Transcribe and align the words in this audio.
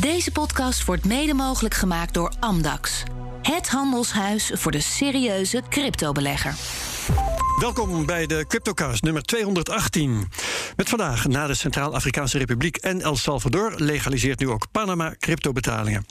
Deze 0.00 0.32
podcast 0.32 0.84
wordt 0.84 1.04
mede 1.04 1.34
mogelijk 1.34 1.74
gemaakt 1.74 2.14
door 2.14 2.32
Amdax. 2.38 3.02
Het 3.42 3.68
handelshuis 3.68 4.50
voor 4.54 4.72
de 4.72 4.80
serieuze 4.80 5.62
cryptobelegger. 5.68 6.54
Welkom 7.58 8.06
bij 8.06 8.26
de 8.26 8.44
CryptoCast 8.48 9.02
nummer 9.02 9.22
218. 9.22 10.28
Met 10.76 10.88
vandaag, 10.88 11.26
na 11.26 11.46
de 11.46 11.54
Centraal-Afrikaanse 11.54 12.38
Republiek 12.38 12.76
en 12.76 13.00
El 13.00 13.16
Salvador... 13.16 13.72
legaliseert 13.76 14.38
nu 14.38 14.48
ook 14.48 14.66
Panama 14.70 15.14
cryptobetalingen. 15.18 16.06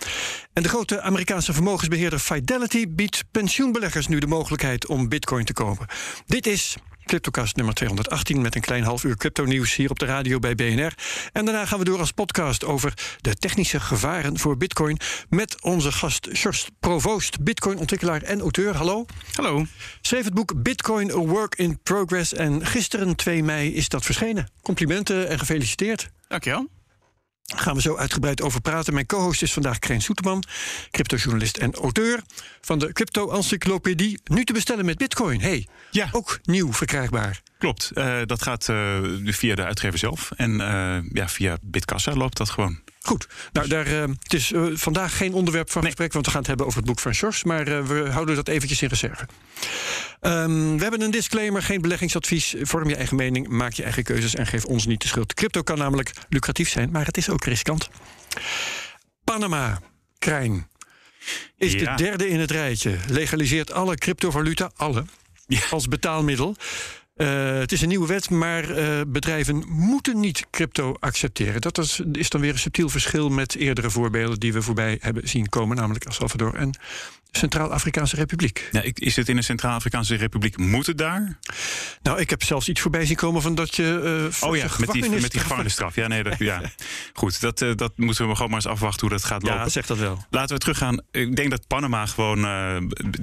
En 0.54 0.64
de 0.64 0.70
grote 0.70 1.02
Amerikaanse 1.02 1.54
vermogensbeheerder 1.54 2.20
Fidelity... 2.20 2.86
biedt 2.90 3.24
pensioenbeleggers 3.32 4.08
nu 4.08 4.20
de 4.20 4.28
mogelijkheid 4.28 4.88
om 4.88 5.10
bitcoin 5.10 5.46
te 5.46 5.54
kopen. 5.54 5.88
Dit 6.26 6.48
is 6.48 6.78
CryptoCast 7.10 7.56
nummer 7.56 7.74
218 7.74 8.42
met 8.42 8.56
een 8.56 8.62
klein 8.62 8.84
half 8.84 9.04
uur 9.04 9.18
crypto-nieuws 9.18 9.76
hier 9.76 9.90
op 9.90 10.00
de 10.00 10.06
radio 10.06 10.40
bij 10.40 10.56
BNR. 10.56 10.94
En 11.34 11.46
daarna 11.46 11.66
gaan 11.66 11.80
we 11.80 11.86
door 11.86 12.00
als 12.00 12.12
podcast 12.12 12.66
over 12.66 12.94
de 13.22 13.36
technische 13.36 13.80
gevaren 13.80 14.40
voor 14.40 14.58
Bitcoin 14.58 14.98
met 15.30 15.62
onze 15.62 15.92
gast 15.92 16.30
Sjors 16.34 16.68
Provoost, 16.80 17.44
Bitcoin-ontwikkelaar 17.44 18.22
en 18.22 18.40
auteur. 18.40 18.76
Hallo. 18.76 19.06
Hallo. 19.34 19.66
Schreef 20.02 20.24
het 20.24 20.34
boek 20.34 20.64
Bitcoin: 20.64 21.12
A 21.12 21.18
Work 21.18 21.56
in 21.56 21.80
Progress 21.84 22.34
en 22.34 22.66
gisteren 22.66 23.16
2 23.16 23.44
mei 23.44 23.74
is 23.76 23.90
dat 23.90 24.06
verschenen. 24.06 24.50
Complimenten 24.62 25.30
en 25.30 25.40
gefeliciteerd. 25.40 26.10
Dankjewel. 26.28 26.79
Daar 27.50 27.60
gaan 27.60 27.76
we 27.76 27.82
zo 27.82 27.98
uitgebreid 27.98 28.42
over 28.42 28.62
praten. 28.62 28.94
Mijn 28.94 29.06
co-host 29.06 29.42
is 29.42 29.54
vandaag 29.54 29.80
Krijn 29.80 30.02
Soeterman, 30.02 30.44
cryptojournalist 30.92 31.58
en 31.58 31.74
auteur 31.74 32.22
van 32.62 32.80
de 32.80 32.94
Crypto-encyclopedie. 32.94 34.20
Nu 34.24 34.44
te 34.44 34.54
bestellen 34.54 34.86
met 34.86 34.98
Bitcoin. 34.98 35.42
Hey, 35.42 35.68
Ja. 35.92 36.10
ook 36.12 36.40
nieuw 36.44 36.74
verkrijgbaar. 36.74 37.42
Klopt. 37.58 37.92
Eh, 37.94 38.18
dat 38.26 38.42
gaat 38.42 38.70
eh, 38.70 38.98
via 39.26 39.56
de 39.56 39.64
uitgever 39.64 40.00
zelf. 40.00 40.32
En 40.36 40.62
eh, 40.62 40.98
ja, 41.14 41.30
via 41.30 41.58
Bitkassa 41.62 42.14
loopt 42.14 42.38
dat 42.38 42.50
gewoon. 42.50 42.80
Goed, 43.02 43.28
nou, 43.52 43.68
daar, 43.68 43.86
eh, 43.86 44.02
het 44.24 44.34
is 44.34 44.52
eh, 44.52 44.66
vandaag 44.74 45.18
geen 45.18 45.34
onderwerp 45.34 45.72
van 45.72 45.84
gesprek, 45.84 46.14
want 46.14 46.26
we 46.26 46.32
gaan 46.32 46.40
het 46.40 46.50
hebben 46.50 46.66
over 46.66 46.78
het 46.78 46.88
boek 46.88 47.00
van 47.00 47.14
Sjors, 47.14 47.44
maar 47.44 47.68
eh, 47.68 47.86
we 47.86 48.10
houden 48.10 48.36
dat 48.36 48.48
eventjes 48.48 48.82
in 48.82 48.88
reserve. 48.90 49.26
Ehm, 50.22 50.76
we 50.76 50.82
hebben 50.82 51.02
een 51.02 51.12
disclaimer, 51.12 51.64
geen 51.64 51.82
beleggingsadvies. 51.82 52.56
Vorm 52.62 52.90
je 52.90 52.96
eigen 52.96 53.16
mening, 53.16 53.48
maak 53.48 53.74
je 53.74 53.84
eigen 53.84 54.04
keuzes 54.04 54.36
en 54.36 54.48
geef 54.48 54.66
ons 54.66 54.86
niet 54.86 55.02
de 55.02 55.08
schuld. 55.08 55.34
Crypto 55.34 55.62
kan 55.62 55.78
namelijk 55.78 56.12
lucratief 56.30 56.70
zijn, 56.70 56.92
maar 56.92 57.06
het 57.06 57.18
is 57.18 57.30
ook 57.30 57.44
riskant. 57.44 57.90
Panama, 59.24 59.80
Krijn, 60.20 60.68
is 61.58 61.74
Ja. 61.74 61.96
de 61.96 62.04
derde 62.04 62.30
in 62.30 62.40
het 62.40 62.52
rijtje. 62.52 62.98
Legaliseert 63.08 63.72
alle 63.72 63.96
cryptovaluta, 63.96 64.72
alle, 64.76 65.06
Ja. 65.48 65.60
als 65.70 65.88
betaalmiddel. 65.88 66.56
Eh, 67.20 67.54
het 67.60 67.72
is 67.72 67.82
een 67.82 67.88
nieuwe 67.88 68.08
wet, 68.08 68.30
maar 68.30 68.70
eh, 68.70 69.02
bedrijven 69.08 69.64
moeten 69.68 70.20
niet 70.20 70.46
crypto 70.52 70.96
accepteren. 71.00 71.62
Dat 71.62 71.78
is, 71.78 72.02
is 72.12 72.30
dan 72.30 72.42
weer 72.42 72.52
een 72.54 72.60
subtiel 72.60 72.90
verschil 72.90 73.30
met 73.30 73.56
eerdere 73.56 73.90
voorbeelden 73.90 74.40
die 74.40 74.54
we 74.54 74.62
voorbij 74.62 74.98
hebben 75.02 75.28
zien 75.30 75.50
komen, 75.50 75.78
namelijk 75.78 76.06
El 76.06 76.12
Salvador 76.12 76.56
en 76.56 76.78
Centraal-Afrikaanse 77.32 78.16
Republiek. 78.16 78.70
Ja, 78.72 78.82
is 78.94 79.16
het 79.16 79.30
in 79.30 79.36
de 79.36 79.42
Centraal-Afrikaanse 79.42 80.16
Republiek? 80.16 80.58
Moet 80.58 80.86
het 80.86 80.98
daar? 80.98 81.38
Nou, 82.02 82.20
ik 82.20 82.30
heb 82.30 82.44
zelfs 82.44 82.70
iets 82.70 82.82
voorbij 82.82 83.06
zien 83.06 83.16
komen 83.16 83.42
van 83.42 83.56
dat 83.56 83.76
je. 83.76 84.30
eh, 84.42 84.50
Oh 84.50 84.56
ja, 84.56 84.68
met 84.80 84.92
die, 84.92 85.10
met 85.10 85.32
die 85.32 85.42
gevangenisstraf. 85.42 85.96
Ja, 85.96 86.08
nee, 86.08 86.24
dat, 86.24 86.38
ja. 86.38 86.62
Goed, 87.14 87.42
dat, 87.42 87.58
dat 87.76 87.92
moeten 87.96 88.28
we 88.28 88.34
gewoon 88.36 88.52
maar 88.52 88.60
eens 88.60 88.68
afwachten 88.72 89.02
hoe 89.08 89.18
dat 89.18 89.26
gaat 89.26 89.44
lopen. 89.44 89.58
Ja, 89.60 89.70
zeg 89.70 89.86
dat 89.86 89.98
wel. 89.98 90.26
Laten 90.30 90.56
we 90.56 90.62
teruggaan. 90.62 91.02
Ik 91.12 91.36
denk 91.36 91.50
dat 91.50 91.68
Panama 91.68 92.06
gewoon 92.06 92.46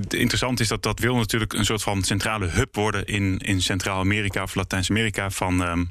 interessant 0.09 0.61
is. 0.61 0.69
Dat 0.69 0.83
dat 0.83 0.99
wil 0.99 1.17
natuurlijk 1.17 1.53
een 1.53 1.65
soort 1.65 1.83
van 1.83 2.03
centrale 2.03 2.47
hub 2.47 2.75
worden 2.75 3.07
in, 3.07 3.39
in 3.39 3.63
Centraal-Amerika 3.87 4.43
of 4.43 4.55
Latijns-Amerika 4.55 5.31
van. 5.31 5.65
ehm, 5.65 5.85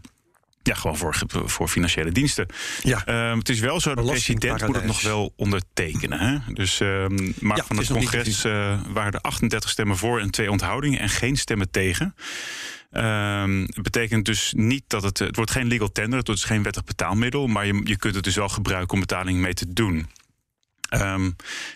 ja, 0.64 0.74
gewoon 0.76 0.98
voor, 0.98 1.16
voor 1.28 1.68
financiële 1.68 2.12
diensten. 2.12 2.48
Ja. 2.84 3.06
Ehm, 3.06 3.38
het 3.38 3.50
is 3.50 3.60
wel 3.60 3.80
zo, 3.80 3.96
de 3.96 4.02
president 4.02 4.66
moet 4.66 4.76
het 4.76 4.86
nog 4.86 5.02
wel 5.02 5.34
ondertekenen. 5.36 6.20
Hè? 6.20 6.54
Dus, 6.54 6.80
ehm, 6.80 7.32
maar 7.40 7.58
Ja, 7.58 7.64
van 7.64 7.78
het 7.78 7.88
congres 7.88 8.44
eh, 8.44 8.80
waren 8.88 9.14
er 9.14 9.20
38 9.22 9.70
stemmen 9.70 9.98
voor 9.98 10.20
en 10.20 10.32
twee 10.32 10.52
onthoudingen 10.52 11.00
en 11.00 11.10
geen 11.10 11.36
stemmen 11.36 11.72
tegen. 11.72 12.16
Het 12.90 13.82
betekent 13.82 14.26
dus 14.26 14.54
niet 14.56 14.84
dat 14.88 15.04
het. 15.04 15.20
Het 15.20 15.36
wordt 15.36 15.52
geen 15.52 15.68
legal 15.68 15.92
tender, 15.92 16.20
het 16.20 16.28
is 16.30 16.44
geen 16.44 16.64
wettig 16.64 16.84
betaalmiddel. 16.84 17.48
Maar 17.48 17.66
je, 17.66 17.82
je 17.84 17.98
kunt 17.98 18.16
het 18.16 18.24
dus 18.24 18.36
wel 18.36 18.50
gebruiken 18.50 18.94
om 18.94 19.00
betaling 19.00 19.40
mee 19.40 19.54
te 19.54 19.74
doen. 19.74 20.08
Ehm, 20.90 21.26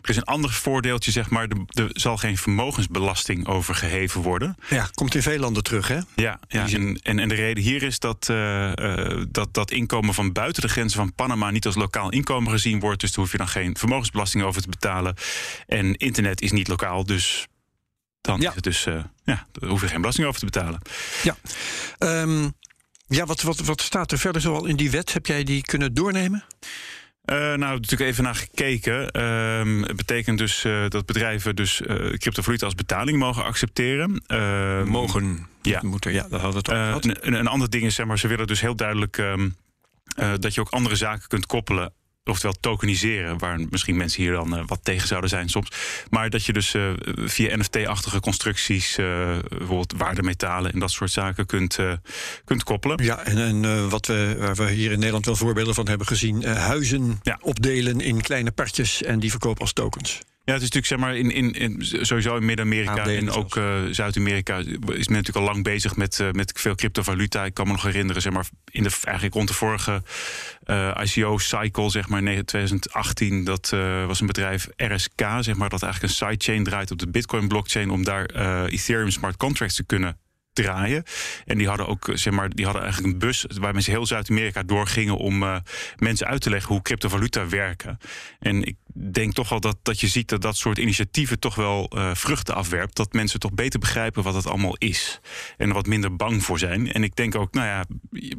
er 0.02 0.09
is 0.09 0.16
een 0.16 0.24
ander 0.24 0.52
voordeeltje, 0.52 1.12
zeg 1.12 1.30
maar. 1.30 1.47
Er, 1.68 1.90
zal 1.94 2.18
geen 2.18 2.38
vermogensbelasting 2.38 3.47
over 3.47 3.75
geheven 3.75 4.22
worden. 4.22 4.56
Ja, 4.70 4.90
komt 4.94 5.16
in 5.16 5.22
veel 5.22 5.40
landen 5.40 5.64
terug, 5.64 5.88
hè? 5.88 6.00
Ja, 6.16 6.40
ja 6.47 6.68
en, 6.68 7.00
en, 7.02 7.19
en 7.19 7.30
de 7.30 7.36
reden 7.36 7.64
hier 7.64 7.84
is 7.84 8.00
dat, 8.00 8.30
eh, 8.30 9.18
eh, 9.18 9.25
dat 9.30 9.53
dat 9.53 9.72
inkomen 9.72 10.14
van 10.14 10.31
buiten 10.31 10.62
de 10.62 10.68
grenzen 10.69 10.98
van 11.00 11.14
Panama 11.14 11.52
niet 11.52 11.66
als 11.66 11.75
lokaal 11.75 12.09
inkomen 12.12 12.52
gezien 12.52 12.80
wordt. 12.80 13.02
Dus 13.02 13.09
daar 13.12 13.19
hoef 13.19 13.31
je 13.31 13.38
dan 13.38 13.48
geen 13.48 13.78
vermogensbelasting 13.78 14.44
over 14.44 14.62
te 14.62 14.69
betalen. 14.69 15.16
En 15.68 15.96
internet 15.96 16.42
is 16.42 16.52
niet 16.52 16.68
lokaal, 16.68 17.06
dus 17.06 17.48
dan 18.22 18.42
Ja. 18.42 18.50
is 18.50 18.56
het 18.56 18.64
dus, 18.64 18.86
eh, 18.86 19.03
ja, 19.24 19.48
daar 19.52 19.69
hoef 19.69 19.81
je 19.81 19.88
geen 19.88 20.02
belasting 20.02 20.28
over 20.28 20.40
te 20.40 20.46
betalen. 20.46 20.81
Ja. 21.24 21.36
Ehm, 21.98 22.50
ja, 23.08 23.25
wat, 23.25 23.42
wat, 23.42 23.59
wat 23.59 23.81
staat 23.81 24.12
er 24.12 24.18
verder 24.18 24.42
zoal 24.42 24.66
in 24.66 24.75
die 24.75 24.92
wet? 24.92 25.14
Heb 25.14 25.25
jij 25.25 25.44
die 25.44 25.62
kunnen 25.62 25.94
doornemen? 25.94 26.44
Eh, 27.30 27.38
nou, 27.38 27.58
natuurlijk 27.58 28.02
even 28.12 28.24
naar 28.24 28.36
gekeken. 28.36 29.12
Ehm, 29.12 29.82
het 29.82 29.96
betekent 29.96 30.38
dus 30.38 30.64
eh, 30.64 30.88
dat 30.88 31.06
bedrijven 31.06 31.56
dus 31.56 31.82
eh 31.82 31.96
cryptovaluta 31.96 32.66
als 32.66 32.76
betaling 32.76 33.18
mogen 33.18 33.44
accepteren. 33.44 34.24
Ehm, 34.28 34.88
Mogen. 34.88 35.48
ja. 35.62 35.80
Moeten, 35.84 36.14
ja, 36.14 36.28
dat 36.30 36.42
hadden 36.42 36.64
we 36.64 36.72
het 36.72 37.02
gehad. 37.02 37.06
een, 37.06 37.34
een 37.34 37.48
ander 37.48 37.70
ding 37.70 37.84
is, 37.84 37.96
zeg 37.96 38.06
maar, 38.06 38.20
ze 38.20 38.28
willen 38.28 38.48
dus 38.48 38.62
heel 38.62 38.76
duidelijk 38.76 39.18
ehm, 39.18 39.50
eh, 40.16 40.34
dat 40.40 40.54
je 40.54 40.62
ook 40.62 40.70
andere 40.70 40.96
zaken 40.96 41.28
kunt 41.28 41.46
koppelen. 41.46 41.94
Oftewel 42.24 42.56
tokeniseren, 42.59 43.38
waar 43.38 43.59
misschien 43.69 43.97
mensen 43.97 44.22
hier 44.22 44.31
dan 44.31 44.57
eh, 44.57 44.63
wat 44.66 44.80
tegen 44.84 45.07
zouden 45.07 45.30
zijn 45.30 45.50
soms. 45.50 45.72
Maar 46.09 46.30
dat 46.30 46.46
je 46.46 46.53
dus 46.53 46.74
eh, 46.74 46.91
via 47.16 47.57
NFT-achtige 47.57 48.19
constructies, 48.19 48.97
eh, 48.97 49.38
bijvoorbeeld 49.50 49.94
waardemetalen 49.97 50.74
en 50.74 50.80
dat 50.80 50.91
soort 50.91 51.12
zaken 51.12 51.46
kunt, 51.46 51.78
kunt 52.46 52.63
koppelen. 52.63 53.03
Ja, 53.03 53.24
en, 53.25 53.38
en 53.38 53.90
wat 53.90 54.06
we, 54.06 54.35
waar 54.40 54.56
we 54.56 54.72
hier 54.72 54.91
in 54.91 55.00
Nederland 55.00 55.25
wel 55.25 55.35
voorbeelden 55.35 55.74
van 55.74 55.88
hebben 55.88 56.07
gezien... 56.07 56.44
huizen 56.44 57.19
Ja. 57.24 57.38
opdelen 57.41 58.02
in 58.02 58.22
kleine 58.22 58.51
partjes 58.51 59.03
en 59.03 59.19
die 59.19 59.30
verkopen 59.30 59.62
als 59.62 59.74
tokens. 59.74 60.19
Ja, 60.50 60.56
het 60.56 60.64
is 60.64 60.72
natuurlijk 60.72 60.86
zeg 60.86 60.98
maar 61.00 61.18
in, 61.18 61.32
in, 61.32 61.52
in 61.52 62.06
sowieso 62.06 62.36
in 62.36 62.46
Midden-Amerika 62.46 63.06
en 63.06 63.32
ook 63.32 63.56
eh, 63.56 63.82
Zuid-Amerika 63.92 64.58
is 64.58 64.68
men 64.78 65.18
natuurlijk 65.18 65.36
al 65.36 65.44
lang 65.44 65.64
bezig 65.64 65.96
met, 65.96 66.20
eh, 66.20 66.32
met 66.32 66.52
veel 66.56 66.76
cryptovaluta. 66.76 67.46
Ik 67.46 67.54
kan 67.54 67.66
me 67.66 67.72
nog 67.72 67.84
herinneren, 67.84 68.22
zeg 68.22 68.34
maar, 68.34 68.48
in 68.72 68.84
de, 68.84 68.90
eigenlijk 69.04 69.36
rond 69.36 69.48
de 69.48 69.54
vorige 69.54 70.04
eh, 70.64 71.02
ICO-cycle, 71.04 71.90
zeg 71.90 72.08
maar, 72.08 72.24
in 72.24 72.46
2018, 72.46 73.44
dat 73.44 73.70
was 74.08 74.20
een 74.20 74.28
bedrijf 74.28 74.68
RSK, 74.76 75.22
zeg 75.40 75.56
maar, 75.56 75.70
dat 75.70 75.84
eigenlijk 75.84 76.14
een 76.14 76.28
sidechain 76.28 76.64
draait 76.64 76.92
op 76.92 77.00
de 77.00 77.10
Bitcoin-blockchain 77.10 77.90
om 77.90 78.04
daar 78.04 78.26
Ethereum 78.66 79.10
smart 79.10 79.38
contracts 79.38 79.76
te 79.76 79.84
kunnen 79.84 80.18
draaien. 80.62 81.03
En 81.46 81.58
die 81.58 81.68
hadden 81.68 81.88
ook, 81.88 82.09
zeg 82.14 82.34
maar, 82.34 82.50
die 82.50 82.66
hadden 82.66 82.84
eigenlijk 82.84 83.14
een 83.14 83.20
bus 83.20 83.46
waar 83.47 83.74
mensen 83.74 83.92
heel 83.92 84.06
Zuid-Amerika 84.06 84.64
doorgingen 84.64 85.18
om 85.18 85.44
eh, 85.44 85.58
mensen 85.97 86.28
uit 86.28 86.42
te 86.42 86.50
leggen 86.50 86.74
hoe 86.74 86.81
cryptovaluta 86.81 87.47
werken. 87.47 87.97
En 88.40 88.64
ik 88.64 88.75
denk 88.94 89.34
toch 89.34 89.50
wel 89.50 89.59
dat, 89.59 89.78
dat 89.81 90.00
je 90.00 90.08
ziet 90.08 90.30
dat 90.30 90.42
dat 90.42 90.58
soort 90.58 90.78
initiatieven 90.78 91.40
toch 91.40 91.56
wel 91.56 91.88
eh, 91.90 92.16
vruchten 92.16 92.56
afwerpt. 92.56 92.96
Dat 92.96 93.14
mensen 93.14 93.40
toch 93.40 93.53
beter 93.53 93.80
begrijpen 93.80 94.24
wat 94.24 94.34
het 94.34 94.48
allemaal 94.48 94.75
is. 94.78 95.19
En 95.58 95.68
er 95.68 95.74
wat 95.74 95.88
minder 95.88 96.16
bang 96.16 96.44
voor 96.44 96.59
zijn. 96.59 96.92
En 96.92 97.03
ik 97.03 97.16
denk 97.16 97.36
ook, 97.36 97.53
nou 97.53 97.68
ja, 97.68 97.86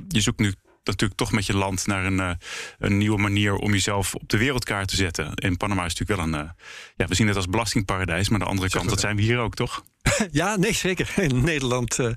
je 0.09 0.21
zoekt 0.21 0.41
nu 0.41 0.55
natuurlijk 0.85 1.19
toch 1.19 1.33
met 1.33 1.47
je 1.47 1.57
land 1.57 1.87
naar 1.87 2.05
een, 2.05 2.21
eh, 2.21 2.31
een 2.79 2.99
nieuwe 2.99 3.19
manier 3.21 3.55
om 3.55 3.73
jezelf 3.73 4.15
op 4.15 4.29
de 4.29 4.37
wereldkaart 4.39 4.89
te 4.89 4.97
zetten. 4.97 5.35
En 5.35 5.57
Panama 5.57 5.85
is 5.85 5.95
natuurlijk 5.95 6.31
wel 6.31 6.41
een, 6.41 6.47
eh, 6.47 6.53
ja, 6.97 7.07
we 7.07 7.15
zien 7.15 7.27
het 7.27 7.37
als 7.37 7.47
belastingparadijs, 7.49 8.29
maar 8.29 8.39
aan 8.39 8.45
de 8.45 8.51
andere 8.51 8.69
kant, 8.71 8.89
dat 8.89 9.01
zijn 9.01 9.17
we 9.17 9.23
hier 9.23 9.39
ook, 9.39 9.55
toch? 9.55 9.83
Ja, 10.31 10.57
nee, 10.57 10.73
zeker. 10.75 11.13
In 11.17 11.45
Nederland 11.45 11.99
eh, 11.99 12.11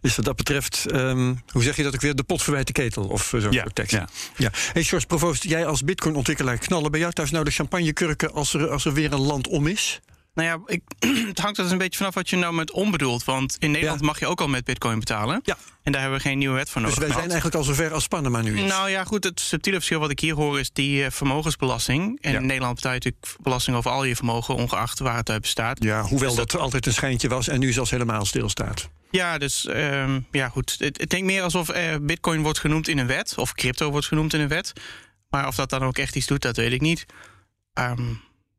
is 0.00 0.16
wat 0.16 0.24
dat 0.24 0.36
betreft... 0.36 0.86
ehm, 0.90 1.34
hoe 1.52 1.62
zeg 1.62 1.76
je 1.76 1.82
dat 1.82 1.94
ook 1.94 2.00
weer? 2.00 2.14
De 2.14 2.22
pot 2.22 2.42
verwijt 2.42 2.66
de 2.66 2.72
ketel 2.72 3.04
of 3.04 3.32
eh, 3.32 3.40
zo'n 3.40 3.52
Ja, 3.52 3.64
tekst. 3.72 3.92
ja. 3.92 4.08
Ja. 4.36 4.50
Hey, 4.72 4.82
George 4.82 5.06
Provoost, 5.06 5.42
jij 5.44 5.66
als 5.66 5.82
bitcoin-ontwikkelaar 5.84 6.58
knallen 6.58 6.90
bij 6.90 7.00
jou 7.00 7.12
thuis 7.12 7.30
nou 7.30 7.44
de 7.44 7.50
champagnekurken 7.50 8.32
als 8.32 8.54
er, 8.54 8.68
als 8.68 8.84
er 8.84 8.92
weer 8.92 9.12
een 9.12 9.20
land 9.20 9.48
om 9.48 9.66
is? 9.66 10.00
Nou 10.34 10.48
ja, 10.48 10.58
ik, 10.74 10.82
het 11.28 11.38
hangt 11.38 11.56
er 11.58 11.62
dus 11.62 11.72
een 11.72 11.78
beetje 11.78 11.96
vanaf 11.98 12.14
wat 12.14 12.30
je 12.30 12.36
nou 12.36 12.54
met 12.54 12.70
om 12.70 12.90
bedoelt. 12.90 13.24
Want 13.24 13.56
in 13.58 13.70
Nederland 13.70 14.00
Ja. 14.00 14.06
mag 14.06 14.18
je 14.18 14.26
ook 14.26 14.40
al 14.40 14.48
met 14.48 14.64
bitcoin 14.64 14.98
betalen. 14.98 15.40
Ja. 15.44 15.56
En 15.82 15.92
daar 15.92 16.00
hebben 16.00 16.20
we 16.20 16.24
geen 16.28 16.38
nieuwe 16.38 16.54
wet 16.54 16.70
voor 16.70 16.80
Dus 16.82 16.90
nodig 16.90 17.04
wij 17.04 17.16
zijn 17.16 17.30
eigenlijk 17.30 17.54
al 17.56 17.74
zover 17.74 17.92
als 17.92 18.06
Panama 18.08 18.40
nu 18.40 18.58
is. 18.60 18.68
Nou 18.70 18.90
ja, 18.90 19.04
goed, 19.04 19.24
het 19.24 19.40
subtiele 19.40 19.76
verschil 19.78 20.00
wat 20.00 20.10
ik 20.10 20.20
hier 20.20 20.34
hoor 20.34 20.58
is 20.60 20.70
die 20.72 21.04
eh, 21.04 21.10
vermogensbelasting. 21.10 22.18
En 22.20 22.32
Ja. 22.32 22.38
in 22.38 22.46
Nederland 22.46 22.74
betaal 22.74 22.92
je 22.92 22.98
natuurlijk 23.04 23.42
belasting 23.42 23.76
over 23.76 23.90
al 23.90 24.04
je 24.04 24.16
vermogen, 24.16 24.54
ongeacht 24.54 24.98
waar 24.98 25.16
het 25.16 25.30
uit 25.30 25.40
bestaat. 25.40 25.82
ja, 25.84 26.02
hoewel 26.02 26.28
Dus 26.34 26.36
dat 26.46 26.56
altijd 26.60 26.86
een 26.86 26.92
schijntje 26.92 27.28
was 27.28 27.48
en 27.48 27.60
nu 27.60 27.72
zelfs 27.72 27.90
helemaal 27.90 28.24
stilstaat. 28.24 28.88
Ja, 29.10 29.38
dus 29.38 29.66
ehm, 29.66 30.20
ja, 30.30 30.48
goed. 30.48 30.74
Het, 30.78 30.98
het 31.00 31.08
klinkt 31.08 31.26
meer 31.26 31.42
alsof 31.42 31.68
eh, 31.68 31.94
bitcoin 32.02 32.42
wordt 32.42 32.58
genoemd 32.58 32.88
in 32.88 32.98
een 32.98 33.06
wet. 33.06 33.34
Of 33.36 33.52
crypto 33.52 33.90
wordt 33.90 34.06
genoemd 34.06 34.34
in 34.34 34.40
een 34.40 34.48
wet. 34.48 34.72
Maar 35.30 35.46
of 35.46 35.54
dat 35.54 35.70
dan 35.70 35.82
ook 35.84 35.98
echt 35.98 36.16
iets 36.16 36.26
doet, 36.26 36.42
dat 36.42 36.56
weet 36.56 36.72
ik 36.72 36.80
niet. 36.80 37.06
Ehm, 37.72 38.02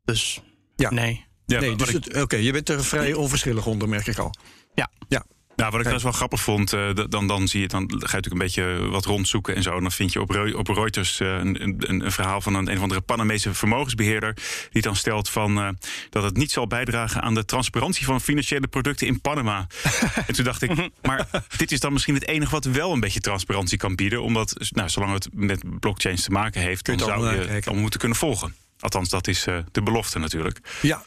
dus 0.04 0.42
Ja. 0.76 0.92
nee. 0.92 1.26
Ja, 1.52 1.60
nee, 1.60 1.76
dus 1.76 1.88
ik- 1.90 2.04
het- 2.04 2.22
oké, 2.22 2.36
je 2.36 2.52
bent 2.52 2.70
er 2.70 2.84
vrij 2.84 3.14
onverschillig 3.14 3.66
onder, 3.66 3.90
merk 3.90 4.08
ik 4.08 4.18
al. 4.18 4.34
Ja. 4.76 4.90
Ja. 5.08 5.26
Nou, 5.56 5.74
wat 5.74 5.82
ik 5.82 5.88
trouwens 5.88 6.04
wel 6.04 6.28
grappig 6.28 6.42
vond, 6.42 6.74
uh, 6.74 7.06
dan, 7.10 7.28
dan 7.28 7.48
zie 7.48 7.62
je, 7.62 7.68
dan 7.68 7.82
ga 7.82 7.96
je 7.96 8.00
natuurlijk 8.00 8.32
een 8.32 8.38
beetje 8.38 8.90
wat 8.90 9.06
rondzoeken 9.06 9.56
en 9.56 9.64
zo. 9.64 9.76
En 9.76 9.82
dan 9.82 9.92
vind 9.92 10.14
je 10.14 10.22
op, 10.22 10.30
op 10.56 10.68
Reuters 10.68 11.20
uh, 11.20 11.28
een, 11.30 11.64
een, 11.64 12.04
een, 12.04 12.12
verhaal 12.12 12.42
van 12.42 12.56
een, 12.56 12.68
een 12.70 12.76
of 12.76 12.82
andere 12.82 13.02
Panamese 13.02 13.54
vermogensbeheerder. 13.54 14.38
Die 14.72 14.82
dan 14.82 14.96
stelt 14.96 15.30
van, 15.30 15.58
uh, 15.58 15.70
dat 16.10 16.24
het 16.24 16.38
niet 16.38 16.52
zal 16.52 16.68
bijdragen 16.68 17.22
aan 17.22 17.34
de 17.34 17.46
transparantie 17.46 18.06
van 18.06 18.22
financiële 18.22 18.68
producten 18.68 19.08
in 19.08 19.22
Panama. 19.22 19.68
en 20.28 20.34
toen 20.34 20.46
dacht 20.46 20.62
ik, 20.62 20.90
maar 21.02 21.28
dit 21.58 21.72
is 21.72 21.80
dan 21.80 21.94
misschien 21.94 22.14
het 22.14 22.28
enige 22.28 22.52
wat 22.52 22.66
wel 22.66 22.94
een 22.94 23.00
beetje 23.00 23.20
transparantie 23.20 23.78
kan 23.78 23.96
bieden. 23.96 24.24
Omdat, 24.24 24.56
nou, 24.70 24.90
zolang 24.90 25.14
het 25.14 25.28
met 25.34 25.80
blockchains 25.80 26.24
te 26.24 26.32
maken 26.32 26.62
heeft, 26.62 26.86
dan 26.86 27.00
zou 27.00 27.36
je 27.36 27.48
het 27.48 27.66
allemaal 27.66 27.82
moeten 27.82 28.00
kunnen 28.00 28.18
volgen. 28.18 28.56
Althans, 28.80 29.10
dat 29.10 29.28
is 29.28 29.44
de 29.72 29.82
belofte 29.84 30.20
natuurlijk. 30.20 30.60
Ja, 30.82 31.04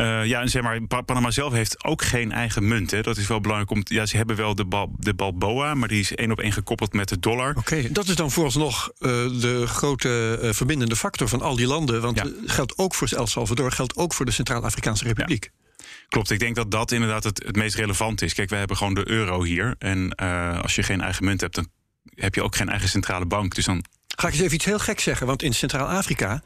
uh, 0.00 0.26
ja, 0.26 0.40
en 0.40 0.48
zeg 0.48 0.62
maar, 0.62 0.80
Panama 1.04 1.30
zelf 1.30 1.52
heeft 1.52 1.84
ook 1.84 2.02
geen 2.02 2.32
eigen 2.32 2.68
munt. 2.68 2.90
Hè. 2.90 3.00
Dat 3.00 3.16
is 3.16 3.26
wel 3.26 3.40
belangrijk. 3.40 3.70
Om, 3.70 3.80
ja, 3.84 4.06
ze 4.06 4.16
hebben 4.16 4.36
wel 4.36 4.54
de, 4.54 4.64
bal, 4.64 4.94
de 4.98 5.14
Balboa, 5.14 5.74
maar 5.74 5.88
die 5.88 6.00
is 6.00 6.14
één 6.14 6.30
op 6.30 6.40
één 6.40 6.52
gekoppeld 6.52 6.92
met 6.92 7.08
de 7.08 7.18
dollar. 7.18 7.54
Oké, 7.56 7.92
dat 7.92 8.08
is 8.08 8.14
dan 8.14 8.30
vooralsnog 8.30 8.92
uh, 8.98 9.08
de 9.40 9.64
grote 9.66 10.38
uh, 10.42 10.52
verbindende 10.52 10.96
factor 10.96 11.28
van 11.28 11.42
al 11.42 11.56
die 11.56 11.66
landen. 11.66 12.00
Want 12.00 12.16
ja. 12.16 12.26
geldt 12.46 12.78
ook 12.78 12.94
voor 12.94 13.08
El 13.08 13.26
Salvador, 13.26 13.72
geldt 13.72 13.96
ook 13.96 14.14
voor 14.14 14.26
de 14.26 14.32
Centraal-Afrikaanse 14.32 15.04
Republiek. 15.04 15.44
Ja. 15.44 15.84
Klopt, 16.08 16.30
ik 16.30 16.38
denk 16.38 16.56
dat 16.56 16.70
dat 16.70 16.92
inderdaad 16.92 17.24
het, 17.24 17.42
het 17.46 17.56
meest 17.56 17.74
relevant 17.74 18.22
is. 18.22 18.34
Kijk, 18.34 18.50
wij 18.50 18.58
hebben 18.58 18.76
gewoon 18.76 18.94
de 18.94 19.08
euro 19.08 19.42
hier. 19.42 19.74
En 19.78 20.14
als 20.62 20.74
je 20.74 20.82
geen 20.82 21.00
eigen 21.00 21.24
munt 21.24 21.40
hebt, 21.40 21.54
dan 21.54 21.68
heb 22.14 22.34
je 22.34 22.42
ook 22.42 22.56
geen 22.56 22.68
eigen 22.68 22.88
centrale 22.88 23.26
bank. 23.26 23.54
Dus 23.54 23.64
dan 23.64 23.84
Ga 24.16 24.26
ik 24.26 24.32
eens 24.32 24.42
even 24.42 24.54
iets 24.54 24.64
heel 24.64 24.78
gek 24.78 25.00
zeggen. 25.00 25.26
Want 25.26 25.42
in 25.42 25.54
Centraal-Afrika, 25.54 26.42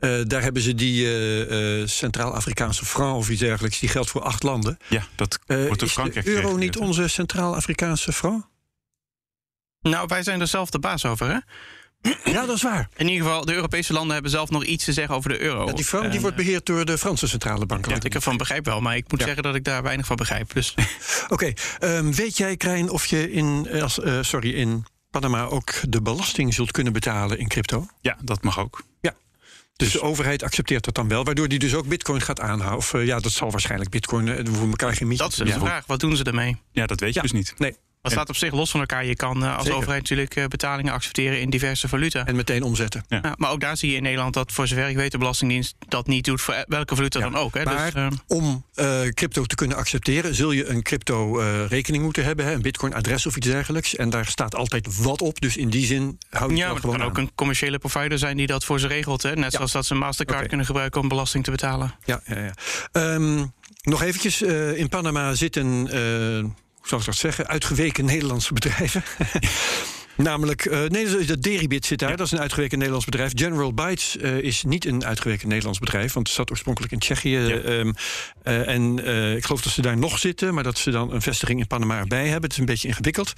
uh, 0.00 0.20
daar 0.26 0.42
hebben 0.42 0.62
ze 0.62 0.74
die 0.74 1.04
uh, 1.04 1.80
uh, 1.80 1.86
Centraal-Afrikaanse 1.86 2.84
franc 2.84 3.16
of 3.16 3.30
iets 3.30 3.40
dergelijks. 3.40 3.78
Die 3.78 3.88
geldt 3.88 4.10
voor 4.10 4.22
acht 4.22 4.42
landen. 4.42 4.78
Ja, 4.88 5.06
dat 5.14 5.38
wordt 5.46 5.80
door 5.80 5.88
Frankrijk. 5.88 6.26
Is 6.26 6.34
de 6.34 6.40
euro 6.40 6.56
niet 6.56 6.76
onze 6.76 7.08
Centraal-Afrikaanse 7.08 8.12
franc? 8.12 8.46
Nou, 9.80 10.06
wij 10.06 10.22
zijn 10.22 10.40
er 10.40 10.46
zelf 10.46 10.70
de 10.70 10.78
baas 10.78 11.04
over, 11.04 11.26
hè? 11.26 11.38
Ja, 12.24 12.46
dat 12.46 12.56
is 12.56 12.62
waar. 12.62 12.88
In 12.96 13.08
ieder 13.08 13.26
geval, 13.26 13.44
de 13.44 13.54
Europese 13.54 13.92
landen 13.92 14.12
hebben 14.12 14.30
zelf 14.30 14.50
nog 14.50 14.64
iets 14.64 14.84
te 14.84 14.92
zeggen 14.92 15.14
over 15.14 15.30
de 15.30 15.40
euro. 15.40 15.66
Ja, 15.66 15.72
die 15.72 15.84
franc 15.84 16.10
die 16.10 16.20
wordt 16.20 16.36
beheerd 16.36 16.66
door 16.66 16.84
de 16.84 16.98
Franse 16.98 17.28
centrale 17.28 17.66
bank. 17.66 17.88
Ja, 17.88 17.96
ik 18.02 18.14
ervan 18.14 18.36
begrijp 18.36 18.64
wel, 18.64 18.80
maar 18.80 18.96
ik 18.96 19.10
moet 19.10 19.20
ja. 19.20 19.24
zeggen 19.24 19.42
dat 19.42 19.54
ik 19.54 19.64
daar 19.64 19.82
weinig 19.82 20.06
van 20.06 20.16
begrijp. 20.16 20.52
Dus. 20.52 20.74
Oké, 21.28 21.32
okay, 21.32 21.56
um, 21.96 22.14
weet 22.14 22.36
jij, 22.36 22.56
Krijn, 22.56 22.90
of 22.90 23.06
je 23.06 23.32
in, 23.32 23.68
als, 23.82 23.98
sorry, 24.20 24.54
in 24.54 24.84
Panama 25.20 25.44
ook 25.44 25.72
de 25.88 26.02
belasting 26.02 26.54
zult 26.54 26.70
kunnen 26.70 26.92
betalen 26.92 27.38
in 27.38 27.48
crypto? 27.48 27.86
Ja, 28.00 28.16
dat 28.20 28.42
mag 28.42 28.58
ook. 28.58 28.82
Ja. 29.00 29.14
Dus, 29.76 29.92
de 29.92 30.00
overheid 30.00 30.42
accepteert 30.42 30.84
dat 30.84 30.94
dan 30.94 31.08
wel, 31.08 31.24
waardoor 31.24 31.48
die 31.48 31.58
dus 31.58 31.74
ook 31.74 31.88
bitcoin 31.88 32.20
gaat 32.20 32.40
aanhouden. 32.40 32.78
Of 32.78 32.92
uh, 32.92 33.06
ja, 33.06 33.20
dat 33.20 33.32
zal 33.32 33.50
waarschijnlijk 33.50 33.90
bitcoin. 33.90 34.26
Uh, 34.26 34.36
we 34.36 34.66
elkaar 34.68 34.94
geen 34.94 35.16
Dat 35.16 35.30
is 35.30 35.36
de 35.36 35.46
vraag. 35.46 35.86
Wat 35.86 36.00
doen 36.00 36.16
ze 36.16 36.24
ermee? 36.24 36.56
Ja, 36.72 36.86
dat 36.86 37.00
weet 37.00 37.08
je 37.08 37.14
ja. 37.14 37.22
dus 37.22 37.32
niet. 37.32 37.54
Nee. 37.58 37.76
Dat 38.04 38.12
staat 38.12 38.28
op 38.28 38.36
zich 38.36 38.52
los 38.52 38.70
van 38.70 38.80
elkaar. 38.80 39.04
Je 39.04 39.16
kan 39.16 39.42
uh, 39.42 39.54
als 39.54 39.62
Zeker. 39.62 39.78
overheid 39.78 40.00
natuurlijk 40.00 40.36
uh, 40.36 40.44
betalingen 40.46 40.92
accepteren 40.92 41.40
in 41.40 41.50
diverse 41.50 41.88
valuta. 41.88 42.26
En 42.26 42.36
meteen 42.36 42.62
omzetten. 42.62 43.04
Ja. 43.08 43.18
Ja, 43.22 43.34
maar 43.36 43.50
ook 43.50 43.60
daar 43.60 43.76
zie 43.76 43.90
je 43.90 43.96
in 43.96 44.02
Nederland 44.02 44.34
dat, 44.34 44.52
voor 44.52 44.66
zover 44.66 44.88
ik 44.88 44.96
weet, 44.96 45.12
de 45.12 45.18
Belastingdienst 45.18 45.74
dat 45.88 46.06
niet 46.06 46.24
doet 46.24 46.40
voor 46.40 46.64
welke 46.68 46.96
valuta 46.96 47.20
dan 47.20 47.36
ook. 47.36 47.54
Hè. 47.54 47.64
Maar 47.64 47.92
dus, 47.92 48.02
uh, 48.02 48.08
om 48.26 48.64
crypto 49.14 49.44
te 49.44 49.54
kunnen 49.54 49.76
accepteren, 49.76 50.34
zul 50.34 50.52
je 50.52 50.66
een 50.66 50.82
crypto-rekening 50.82 52.02
moeten 52.02 52.24
hebben. 52.24 52.44
Hè, 52.44 52.52
een 52.52 52.62
Bitcoin-adres 52.62 53.26
of 53.26 53.36
iets 53.36 53.46
dergelijks. 53.46 53.96
En 53.96 54.10
daar 54.10 54.26
staat 54.26 54.54
altijd 54.54 55.02
wat 55.02 55.22
op. 55.22 55.40
Dus 55.40 55.56
in 55.56 55.70
die 55.70 55.86
zin 55.86 56.18
hou 56.30 56.50
je 56.50 56.56
ja, 56.56 56.62
het 56.62 56.72
maar 56.72 56.80
gewoon 56.80 56.96
kan 56.96 57.06
ook 57.06 57.18
een 57.18 57.30
commerciële 57.34 57.78
provider 57.78 58.18
zijn 58.18 58.36
die 58.36 58.46
dat 58.46 58.64
voor 58.64 58.80
ze 58.80 58.86
regelt. 58.86 59.22
Hè. 59.22 59.34
Net 59.34 59.52
zoals 59.52 59.72
dat 59.72 59.86
ze 59.86 59.92
een 59.92 59.98
Mastercard 59.98 60.32
Okay. 60.36 60.48
kunnen 60.48 60.66
gebruiken 60.66 61.00
om 61.00 61.08
belasting 61.08 61.44
te 61.44 61.50
betalen. 61.50 61.94
Ja, 62.04 62.20
ja, 62.26 62.38
ja. 62.38 63.14
Um, 63.14 63.52
nog 63.82 64.02
eventjes, 64.02 64.42
uh, 64.42 64.78
in 64.78 64.88
Panama 64.88 65.34
zitten, 65.34 65.96
uh, 65.96 66.44
hoe 66.84 66.92
zal 66.92 66.98
ik 66.98 67.04
dat 67.04 67.16
zeggen, 67.16 67.46
uitgeweken 67.46 68.04
Nederlandse 68.04 68.52
bedrijven. 68.52 69.02
Namelijk, 70.16 70.64
uh, 70.64 70.84
nee, 70.84 71.24
de 71.24 71.38
Deribit 71.38 71.86
zit 71.86 71.98
daar, 71.98 72.10
ja. 72.10 72.16
dat 72.16 72.26
is 72.26 72.32
een 72.32 72.40
uitgeweken 72.40 72.76
Nederlands 72.76 73.06
bedrijf. 73.06 73.32
General 73.34 73.74
Bytes 73.74 74.16
uh, 74.16 74.38
is 74.38 74.62
niet 74.62 74.86
een 74.86 75.04
uitgeweken 75.04 75.48
Nederlands 75.48 75.78
bedrijf, 75.78 76.12
want 76.12 76.26
het 76.26 76.36
zat 76.36 76.50
oorspronkelijk 76.50 76.92
in 76.92 76.98
Tsjechië. 76.98 77.38
Ja. 77.38 77.54
Um, 77.54 77.94
uh, 78.44 78.68
en 78.68 78.98
ik 79.36 79.44
geloof 79.44 79.62
dat 79.62 79.72
ze 79.72 79.82
daar 79.82 79.96
nog 79.96 80.18
zitten, 80.18 80.54
maar 80.54 80.62
dat 80.62 80.78
ze 80.78 80.90
dan 80.90 81.12
een 81.12 81.22
vestiging 81.22 81.60
in 81.60 81.66
Panama 81.66 81.98
erbij 81.98 82.24
hebben. 82.24 82.42
Het 82.42 82.52
is 82.52 82.58
een 82.58 82.64
beetje 82.64 82.88
ingewikkeld. 82.88 83.32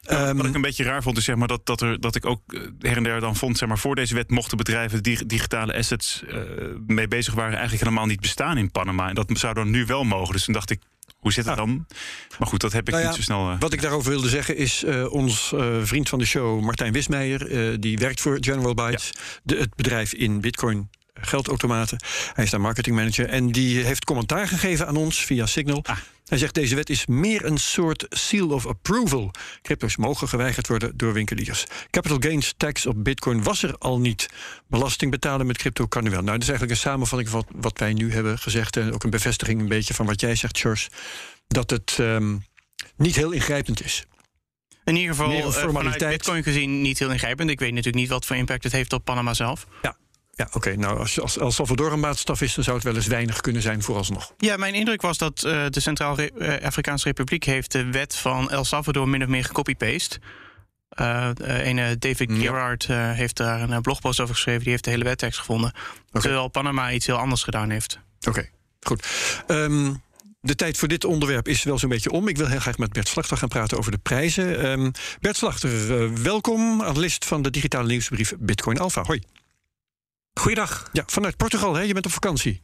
Ja, 0.00 0.34
wat 0.34 0.46
ik 0.46 0.54
een 0.54 0.60
beetje 0.60 0.84
raar 0.84 1.02
vond, 1.02 1.16
is 1.16 1.24
zeg 1.24 1.36
maar 1.36 1.48
dat, 1.48 1.66
dat, 1.66 1.80
er, 1.80 2.00
dat 2.00 2.14
ik 2.14 2.26
ook 2.26 2.40
her 2.78 2.96
en 2.96 3.02
der 3.02 3.20
dan 3.20 3.36
vond, 3.36 3.58
zeg 3.58 3.68
maar, 3.68 3.78
voor 3.78 3.94
deze 3.94 4.14
wet 4.14 4.30
mochten 4.30 4.56
bedrijven 4.56 5.02
die 5.02 5.26
digitale 5.26 5.76
assets 5.76 6.22
uh, 6.28 6.40
mee 6.86 7.08
bezig 7.08 7.34
waren, 7.34 7.52
eigenlijk 7.52 7.82
helemaal 7.82 8.06
niet 8.06 8.20
bestaan 8.20 8.58
in 8.58 8.70
Panama. 8.70 9.08
En 9.08 9.14
dat 9.14 9.30
zou 9.32 9.54
dan 9.54 9.70
nu 9.70 9.86
wel 9.86 10.04
mogen. 10.04 10.32
Dus 10.32 10.44
toen 10.44 10.54
dacht 10.54 10.70
ik, 10.70 10.80
hoe 11.20 11.32
zit 11.32 11.44
het 11.44 11.54
ja. 11.54 11.64
dan? 11.64 11.86
Maar 12.38 12.48
goed, 12.48 12.60
dat 12.60 12.72
heb 12.72 12.82
ik 12.82 12.90
nou 12.90 13.00
ja, 13.00 13.08
niet 13.08 13.16
zo 13.16 13.22
snel. 13.22 13.50
Uh, 13.50 13.56
wat 13.58 13.72
ik 13.72 13.82
daarover 13.82 14.10
wilde 14.10 14.28
zeggen 14.28 14.56
is, 14.56 14.84
uh, 14.84 15.12
ons 15.12 15.54
vriend 15.82 16.08
van 16.08 16.18
de 16.18 16.24
show, 16.24 16.60
Martijn 16.60 16.92
Wismeijer, 16.92 17.80
die 17.80 17.98
werkt 17.98 18.20
voor 18.20 18.38
General 18.40 18.74
Bytes, 18.74 19.10
ja. 19.12 19.20
de, 19.42 19.56
het 19.56 19.74
bedrijf 19.74 20.12
in 20.12 20.40
Bitcoin 20.40 20.88
geldautomaten. 21.14 21.98
Hij 22.32 22.44
is 22.44 22.50
daar 22.50 22.60
marketingmanager 22.60 23.28
en 23.28 23.52
die 23.52 23.84
heeft 23.84 24.04
commentaar 24.04 24.48
gegeven 24.48 24.86
aan 24.86 24.96
ons 24.96 25.24
via 25.24 25.46
Signal. 25.46 25.84
Ah. 25.84 25.96
Hij 26.30 26.38
zegt 26.38 26.54
deze 26.54 26.74
wet 26.74 26.90
is 26.90 27.06
meer 27.06 27.44
een 27.44 27.58
soort 27.58 28.06
seal 28.08 28.50
of 28.50 28.66
approval. 28.66 29.30
Crypto's 29.62 29.96
mogen 29.96 30.28
geweigerd 30.28 30.68
worden 30.68 30.96
door 30.96 31.12
winkeliers. 31.12 31.64
Capital 31.90 32.16
gains 32.20 32.54
tax 32.56 32.86
op 32.86 33.04
bitcoin 33.04 33.42
was 33.42 33.62
er 33.62 33.78
al 33.78 34.00
niet. 34.00 34.28
Belasting 34.66 35.10
betalen 35.10 35.46
met 35.46 35.58
crypto 35.58 35.86
kan 35.86 36.04
nu 36.04 36.10
wel. 36.10 36.20
Nou, 36.20 36.32
dat 36.32 36.42
is 36.42 36.48
eigenlijk 36.48 36.78
een 36.78 36.90
samenvatting 36.90 37.30
van 37.30 37.46
wat, 37.54 37.78
wij 37.78 37.92
nu 37.92 38.12
hebben 38.12 38.38
gezegd. 38.38 38.76
En 38.76 38.92
ook 38.92 39.04
een 39.04 39.10
bevestiging 39.10 39.60
een 39.60 39.68
beetje 39.68 39.94
van 39.94 40.06
wat 40.06 40.20
jij 40.20 40.34
zegt, 40.34 40.58
George. 40.58 40.88
Dat 41.46 41.70
het 41.70 41.96
um, 42.00 42.44
niet 42.96 43.16
heel 43.16 43.30
ingrijpend 43.30 43.84
is. 43.84 44.04
In 44.84 44.96
ieder 44.96 45.14
geval 45.14 45.32
uh, 45.32 45.48
vanuit 45.48 45.98
bitcoin 45.98 46.42
gezien 46.42 46.82
niet 46.82 46.98
heel 46.98 47.10
ingrijpend. 47.10 47.50
Ik 47.50 47.58
weet 47.58 47.70
natuurlijk 47.70 47.96
niet 47.96 48.08
wat 48.08 48.26
voor 48.26 48.36
impact 48.36 48.62
het 48.62 48.72
heeft 48.72 48.92
op 48.92 49.04
Panama 49.04 49.34
zelf. 49.34 49.66
Ja. 49.82 49.96
Ja, 50.40 50.46
oké. 50.46 50.56
Okay. 50.56 50.74
Nou, 50.74 50.98
als, 50.98 51.20
als 51.20 51.38
El 51.38 51.50
Salvador 51.50 51.92
een 51.92 52.00
maatstaf 52.00 52.40
is, 52.40 52.54
dan 52.54 52.64
zou 52.64 52.76
het 52.76 52.84
wel 52.84 52.94
eens 52.94 53.06
weinig 53.06 53.40
kunnen 53.40 53.62
zijn 53.62 53.82
vooralsnog. 53.82 54.34
Ja, 54.38 54.56
mijn 54.56 54.74
indruk 54.74 55.02
was 55.02 55.18
dat 55.18 55.42
uh, 55.46 55.66
de 55.68 55.80
Centraal-Afrikaanse 55.80 57.06
Republiek 57.06 57.44
heeft 57.44 57.72
de 57.72 57.84
wet 57.84 58.16
van 58.16 58.50
El 58.50 58.64
Salvador 58.64 59.08
min 59.08 59.22
of 59.22 59.28
meer 59.28 59.44
gecopy-paste. 59.44 60.18
Uh, 61.00 61.30
een 61.34 61.96
David 61.98 62.32
Gerard 62.32 62.86
uh, 62.90 63.12
heeft 63.12 63.36
daar 63.36 63.70
een 63.70 63.82
blogpost 63.82 64.20
over 64.20 64.34
geschreven. 64.34 64.62
Die 64.62 64.70
heeft 64.70 64.84
de 64.84 64.90
hele 64.90 65.04
wettekst 65.04 65.38
gevonden. 65.38 65.72
Okay. 66.08 66.22
Terwijl 66.22 66.48
Panama 66.48 66.92
iets 66.92 67.06
heel 67.06 67.16
anders 67.16 67.42
gedaan 67.42 67.70
heeft. 67.70 67.98
Oké, 68.18 68.28
okay, 68.28 68.50
goed. 68.80 69.06
Um, 69.46 70.02
de 70.40 70.54
tijd 70.54 70.78
voor 70.78 70.88
dit 70.88 71.04
onderwerp 71.04 71.48
is 71.48 71.62
wel 71.62 71.78
zo'n 71.78 71.88
beetje 71.88 72.10
om. 72.10 72.28
Ik 72.28 72.36
wil 72.36 72.46
heel 72.46 72.60
graag 72.60 72.78
met 72.78 72.92
Bert 72.92 73.08
Slachter 73.08 73.36
gaan 73.36 73.48
praten 73.48 73.78
over 73.78 73.90
de 73.90 73.98
prijzen. 73.98 74.66
Um, 74.66 74.92
Bert 75.20 75.36
Slachter, 75.36 75.70
uh, 75.70 76.16
welkom. 76.16 76.82
Analist 76.82 77.24
van 77.24 77.42
de 77.42 77.50
digitale 77.50 77.86
nieuwsbrief 77.86 78.34
Bitcoin 78.38 78.78
Alpha. 78.78 79.02
Hoi. 79.02 79.22
Goeiedag. 80.34 80.88
Ja, 80.92 81.02
vanuit 81.06 81.36
Portugal, 81.36 81.74
hè? 81.74 81.82
Je 81.82 81.92
bent 81.92 82.06
op 82.06 82.12
vakantie. 82.12 82.60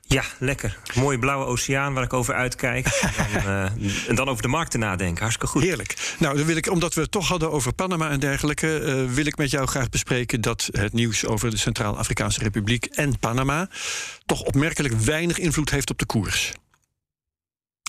Ja, 0.00 0.24
lekker. 0.38 0.78
Mooie 0.94 1.18
blauwe 1.18 1.44
oceaan 1.44 1.94
waar 1.94 2.04
ik 2.04 2.12
over 2.12 2.34
uitkijk. 2.34 2.86
en, 3.16 3.32
dan, 3.32 3.52
uh, 3.52 4.08
en 4.08 4.14
dan 4.14 4.28
over 4.28 4.42
de 4.42 4.48
markten 4.48 4.80
nadenken. 4.80 5.20
Hartstikke 5.20 5.52
goed. 5.52 5.62
Heerlijk. 5.62 6.14
Nou, 6.18 6.36
dan 6.36 6.46
wil 6.46 6.56
ik, 6.56 6.70
omdat 6.70 6.94
we 6.94 7.00
het 7.00 7.10
toch 7.10 7.28
hadden 7.28 7.50
over 7.50 7.72
Panama 7.72 8.10
en 8.10 8.20
dergelijke, 8.20 8.80
uh, 8.80 9.14
wil 9.14 9.26
ik 9.26 9.36
met 9.36 9.50
jou 9.50 9.66
graag 9.66 9.88
bespreken 9.88 10.40
dat 10.40 10.68
het 10.72 10.92
nieuws 10.92 11.26
over 11.26 11.50
de 11.50 11.56
Centraal-Afrikaanse 11.56 12.40
Republiek 12.40 12.84
en 12.84 13.18
Panama 13.18 13.68
toch 14.26 14.42
opmerkelijk 14.42 14.94
weinig 14.94 15.38
invloed 15.38 15.70
heeft 15.70 15.90
op 15.90 15.98
de 15.98 16.06
koers. 16.06 16.52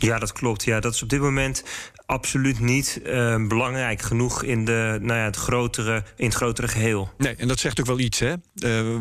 Ja, 0.02 0.20
dat 0.20 0.32
klopt. 0.32 0.64
Ja, 0.64 0.80
dat 0.80 0.94
is 0.94 1.02
op 1.02 1.10
dit 1.10 1.20
moment 1.20 1.64
absoluut 2.06 2.60
niet 2.60 3.02
uh, 3.06 3.48
belangrijk 3.48 4.02
genoeg 4.02 4.44
in, 4.44 4.66
de, 4.66 4.98
nou 5.02 5.20
ja, 5.20 5.26
het 5.26 5.36
grotere, 5.36 6.04
in 6.16 6.26
het 6.26 6.34
grotere 6.34 6.68
geheel. 6.68 7.12
Nee, 7.18 7.36
en 7.36 7.48
dat 7.48 7.60
zegt 7.60 7.80
ook 7.80 7.86
wel 7.86 8.00
iets. 8.00 8.20
Hè? 8.20 8.32
Uh, 8.32 8.38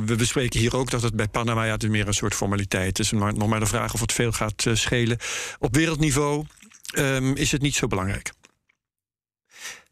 we 0.05 0.15
bespreken 0.17 0.61
hier 0.61 0.77
ook 0.77 0.91
dat 0.91 1.03
het 1.03 1.17
bij 1.17 1.29
Panama 1.29 1.65
ja, 1.65 1.77
meer 1.89 2.07
een 2.07 2.15
soort 2.15 2.35
formaliteit. 2.35 2.99
Is 2.99 3.13
maar, 3.13 3.35
nog 3.35 3.49
maar 3.49 3.61
de 3.61 3.67
vraag 3.67 3.95
of 3.95 4.01
het 4.01 4.13
veel 4.13 4.33
gaat 4.33 4.65
uh, 4.65 4.75
schelen. 4.75 5.19
Op 5.59 5.75
wereldniveau 5.77 6.45
um, 6.99 7.37
is 7.37 7.53
het 7.53 7.63
niet 7.63 7.75
zo 7.75 7.87
belangrijk. 7.87 8.33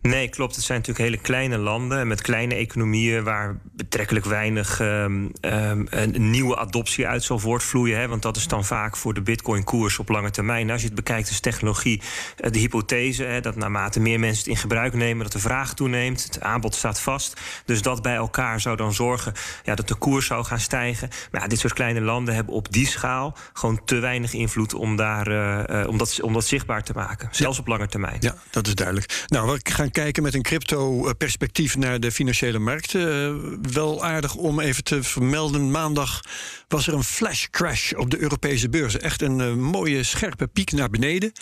Nee, 0.02 0.28
klopt. 0.28 0.54
Het 0.54 0.64
zijn 0.64 0.78
natuurlijk 0.78 1.08
hele 1.08 1.22
kleine 1.22 1.58
landen 1.58 2.06
met 2.08 2.22
kleine 2.22 2.54
economieën 2.54 3.24
waar 3.24 3.58
betrekkelijk 3.62 4.24
weinig 4.24 4.80
um, 4.80 5.32
um, 5.40 5.86
een 5.90 6.30
nieuwe 6.30 6.56
adoptie 6.56 7.06
uit 7.06 7.22
zal 7.22 7.38
voortvloeien. 7.38 7.98
Hè, 7.98 8.08
want 8.08 8.22
dat 8.22 8.36
is 8.36 8.46
dan 8.46 8.64
vaak 8.64 8.96
voor 8.96 9.14
de 9.14 9.22
bitcoin-koers 9.22 9.98
op 9.98 10.08
lange 10.08 10.30
termijn. 10.30 10.70
Als 10.70 10.80
je 10.80 10.86
het 10.86 10.96
bekijkt 10.96 11.28
als 11.28 11.40
technologie, 11.40 12.02
de 12.36 12.58
hypothese 12.58 13.24
hè, 13.24 13.40
dat 13.40 13.56
naarmate 13.56 14.00
meer 14.00 14.20
mensen 14.20 14.38
het 14.38 14.46
in 14.52 14.56
gebruik 14.56 14.94
nemen, 14.94 15.22
dat 15.22 15.32
de 15.32 15.38
vraag 15.38 15.74
toeneemt, 15.74 16.24
het 16.24 16.40
aanbod 16.40 16.74
staat 16.74 17.00
vast. 17.00 17.40
Dus 17.64 17.82
dat 17.82 18.02
bij 18.02 18.14
elkaar 18.14 18.60
zou 18.60 18.76
dan 18.76 18.92
zorgen 18.92 19.32
ja, 19.64 19.74
dat 19.74 19.88
de 19.88 19.94
koers 19.94 20.26
zou 20.26 20.44
gaan 20.44 20.60
stijgen. 20.60 21.08
Maar 21.30 21.40
ja, 21.40 21.46
dit 21.48 21.58
soort 21.58 21.72
kleine 21.72 22.00
landen 22.00 22.34
hebben 22.34 22.54
op 22.54 22.72
die 22.72 22.86
schaal 22.86 23.36
gewoon 23.52 23.84
te 23.84 23.98
weinig 23.98 24.32
invloed 24.32 24.74
om, 24.74 24.96
daar, 24.96 25.28
uh, 25.28 25.88
om, 25.88 25.98
dat, 25.98 26.20
om 26.22 26.32
dat 26.32 26.44
zichtbaar 26.44 26.82
te 26.82 26.92
maken. 26.92 27.28
Zelfs 27.30 27.58
op 27.58 27.66
lange 27.66 27.88
termijn. 27.88 28.16
Ja, 28.20 28.34
dat 28.50 28.66
is 28.66 28.74
duidelijk. 28.74 29.24
Nou, 29.26 29.50
we 29.50 29.60
gaan 29.62 29.88
kijken 29.90 30.23
met 30.23 30.35
een 30.35 30.42
crypto-perspectief 30.42 31.76
naar 31.76 32.00
de 32.00 32.12
financiële 32.12 32.59
markten. 32.59 33.73
wel 33.73 34.04
aardig 34.04 34.35
om 34.35 34.61
even 34.61 34.85
te 34.85 35.02
vermelden. 35.02 35.71
Maandag 35.71 36.21
was 36.68 36.87
er 36.87 36.95
een 36.95 37.04
flash 37.04 37.47
crash 37.50 37.92
op 37.92 38.11
de 38.11 38.18
Europese 38.18 38.68
beurzen. 38.68 39.00
Echt 39.00 39.23
een 39.23 39.61
mooie 39.61 40.02
scherpe 40.02 40.47
piek 40.47 40.73
naar 40.73 40.90
beneden. 40.90 41.33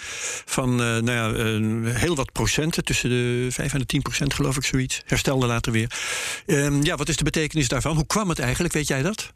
Van 0.45 0.75
nou 0.77 1.11
ja, 1.11 1.33
heel 1.93 2.17
wat 2.17 2.33
procenten, 2.33 2.85
tussen 2.85 3.11
de 3.11 3.47
5 3.51 3.73
en 3.73 3.79
de 3.79 3.87
10 3.87 4.03
procent 4.03 4.35
geloof 4.35 4.57
ik 4.57 4.65
zoiets. 4.65 5.03
Herstelde 5.07 5.47
later 5.47 5.73
weer. 5.73 5.91
Ehm, 6.47 6.83
ja, 6.83 6.97
wat 6.97 7.09
is 7.09 7.17
de 7.17 7.25
betekenis 7.25 7.69
daarvan? 7.69 7.97
Hoe 7.97 8.07
kwam 8.07 8.29
het 8.29 8.39
eigenlijk? 8.39 8.75
Weet 8.75 8.89
jij 8.89 9.03
dat? 9.03 9.31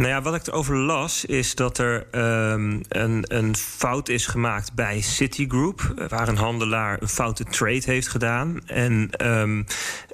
Nou 0.00 0.12
ja, 0.12 0.22
wat 0.22 0.34
ik 0.34 0.46
erover 0.46 0.76
las, 0.76 1.24
is 1.24 1.54
dat 1.54 1.78
er 1.78 2.06
um, 2.52 2.82
een, 2.88 3.24
een 3.26 3.56
fout 3.56 4.08
is 4.08 4.26
gemaakt 4.26 4.74
bij 4.74 5.00
Citigroup. 5.00 5.94
Waar 6.08 6.28
een 6.28 6.36
handelaar 6.36 7.02
een 7.02 7.08
foute 7.08 7.44
trade 7.44 7.82
heeft 7.84 8.08
gedaan. 8.08 8.60
En 8.66 9.10
um, 9.26 9.66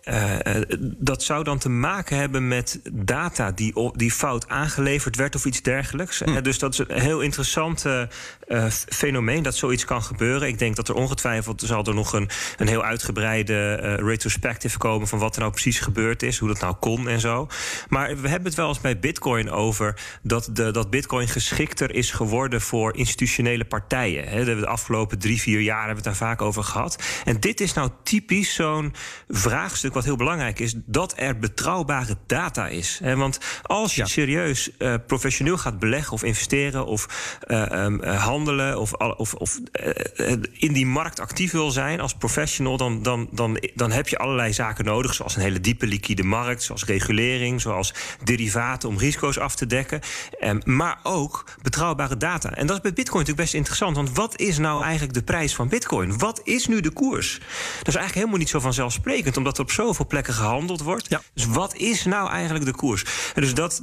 uh, 0.09 0.35
dat 0.81 1.23
zou 1.23 1.45
dan 1.45 1.59
te 1.59 1.69
maken 1.69 2.17
hebben 2.17 2.49
met 2.49 2.81
data 2.93 3.53
die, 3.53 3.91
die 3.93 4.11
fout 4.11 4.49
aangeleverd 4.49 5.17
werd 5.17 5.35
of 5.35 5.45
iets 5.45 5.63
dergelijks. 5.63 6.21
Hm. 6.21 6.43
Dus 6.43 6.59
dat 6.59 6.73
is 6.73 6.79
een 6.79 7.01
heel 7.01 7.21
interessant 7.21 7.85
uh, 7.85 8.67
fenomeen 8.71 9.43
dat 9.43 9.57
zoiets 9.57 9.85
kan 9.85 10.03
gebeuren. 10.03 10.49
Ik 10.49 10.59
denk 10.59 10.77
dat 10.77 10.89
er 10.89 10.95
ongetwijfeld 10.95 11.63
zal 11.67 11.85
er 11.85 11.95
nog 11.95 12.13
een, 12.13 12.29
een 12.57 12.69
heel 12.69 12.85
uitgebreide 12.85 13.81
uh, 13.83 13.95
retrospective 14.07 14.79
komen 14.79 15.09
van 15.09 15.19
wat 15.19 15.35
er 15.35 15.41
nou 15.41 15.53
precies 15.53 15.81
gebeurd 15.81 16.23
is, 16.23 16.39
hoe 16.39 16.49
dat 16.49 16.61
nou 16.61 16.75
kon 16.75 17.09
en 17.09 17.21
zo. 17.21 17.49
Maar 17.89 18.21
we 18.21 18.29
hebben 18.29 18.49
het 18.49 18.57
wel 18.57 18.69
eens 18.69 18.81
bij 18.81 18.99
Bitcoin 18.99 19.51
over 19.51 20.01
dat, 20.23 20.49
de, 20.53 20.71
dat 20.71 20.91
Bitcoin 20.91 21.29
geschikter 21.29 21.95
is 21.95 22.11
geworden 22.11 22.61
voor 22.61 22.97
institutionele 22.97 23.65
partijen. 23.65 24.29
He, 24.29 24.45
de 24.45 24.67
afgelopen 24.67 25.19
drie, 25.19 25.41
vier 25.41 25.61
jaar 25.61 25.87
hebben 25.87 26.03
we 26.03 26.09
het 26.09 26.19
daar 26.19 26.29
vaak 26.29 26.43
over 26.43 26.65
gehad. 26.65 27.03
En 27.25 27.41
dit 27.41 27.61
is 27.61 27.73
nou 27.73 27.91
typisch 28.03 28.55
zo'n 28.55 28.95
vraagstuk 29.29 29.95
wat 29.97 30.05
heel 30.05 30.17
belangrijk 30.17 30.59
is: 30.59 30.75
dat 30.85 31.15
er 31.17 31.39
betrouwbare 31.39 32.17
data 32.27 32.69
is. 32.69 33.01
Want 33.03 33.39
als 33.63 33.95
je 33.95 34.07
serieus 34.07 34.71
uh, 34.79 34.95
professioneel 35.07 35.59
gaat 35.59 35.79
beleggen 35.79 36.13
of 36.13 36.23
investeren 36.23 36.87
of 36.87 37.39
uh, 37.47 37.85
um, 37.85 38.05
handelen 38.05 38.81
of, 38.81 38.93
of, 38.93 39.35
of 39.35 39.59
uh, 39.73 40.31
in 40.53 40.73
die 40.73 40.87
markt 40.87 41.21
actief 41.21 41.53
wil 41.53 41.71
zijn 41.71 42.01
als 42.01 42.15
professional, 42.15 42.77
dan, 42.77 43.03
dan, 43.03 43.29
dan, 43.33 43.59
dan 43.75 43.91
heb 43.91 44.09
je 44.09 44.19
allerlei 44.19 44.53
zaken 44.53 44.85
nodig, 44.85 45.15
zoals 45.15 45.37
een 45.37 45.43
hele 45.43 45.61
diepe 45.61 45.87
liquide 45.87 46.23
markt, 46.23 46.63
zoals 46.63 46.85
regulering, 46.85 47.61
zoals 47.61 47.95
derivaten 48.25 48.89
om 48.89 48.99
risico's 48.99 49.39
af 49.39 49.57
te 49.57 49.67
dekken. 49.67 50.01
Um, 50.41 50.61
maar 50.65 50.99
ook 51.03 51.45
betrouwbare 51.63 52.17
data. 52.17 52.51
En 52.51 52.67
dat 52.67 52.77
is 52.77 52.83
bij 52.83 52.93
Bitcoin 52.93 53.19
natuurlijk 53.19 53.43
best 53.43 53.55
interessant. 53.55 53.97
Want 53.97 54.13
wat 54.13 54.41
is 54.41 54.59
nou 54.59 54.83
eigenlijk 54.83 55.15
de 55.15 55.23
prijs 55.23 55.55
van 55.55 55.69
Bitcoin? 55.69 56.19
Wat 56.19 56.41
is 56.45 56.67
nu 56.67 56.81
de 56.81 56.91
koers? 56.91 57.39
Dat 57.79 57.89
is 57.89 57.95
eigenlijk 57.95 58.15
helemaal 58.15 58.39
niet 58.39 58.49
zo 58.49 58.61
vanzelfsprekend, 58.61 59.37
omdat 59.37 59.57
er 59.57 59.63
op 59.63 59.71
zoveel 59.87 60.07
plekken 60.07 60.35
gehandeld 60.35 60.81
wordt. 60.81 61.09
Ja. 61.09 61.23
Dus 61.35 61.47
wat 61.47 61.75
is 61.77 62.05
nou 62.05 62.31
eigenlijk 62.31 62.65
de 62.65 62.75
koers? 62.75 63.05
En 63.35 63.43
dus 63.43 63.55
dat, 63.55 63.83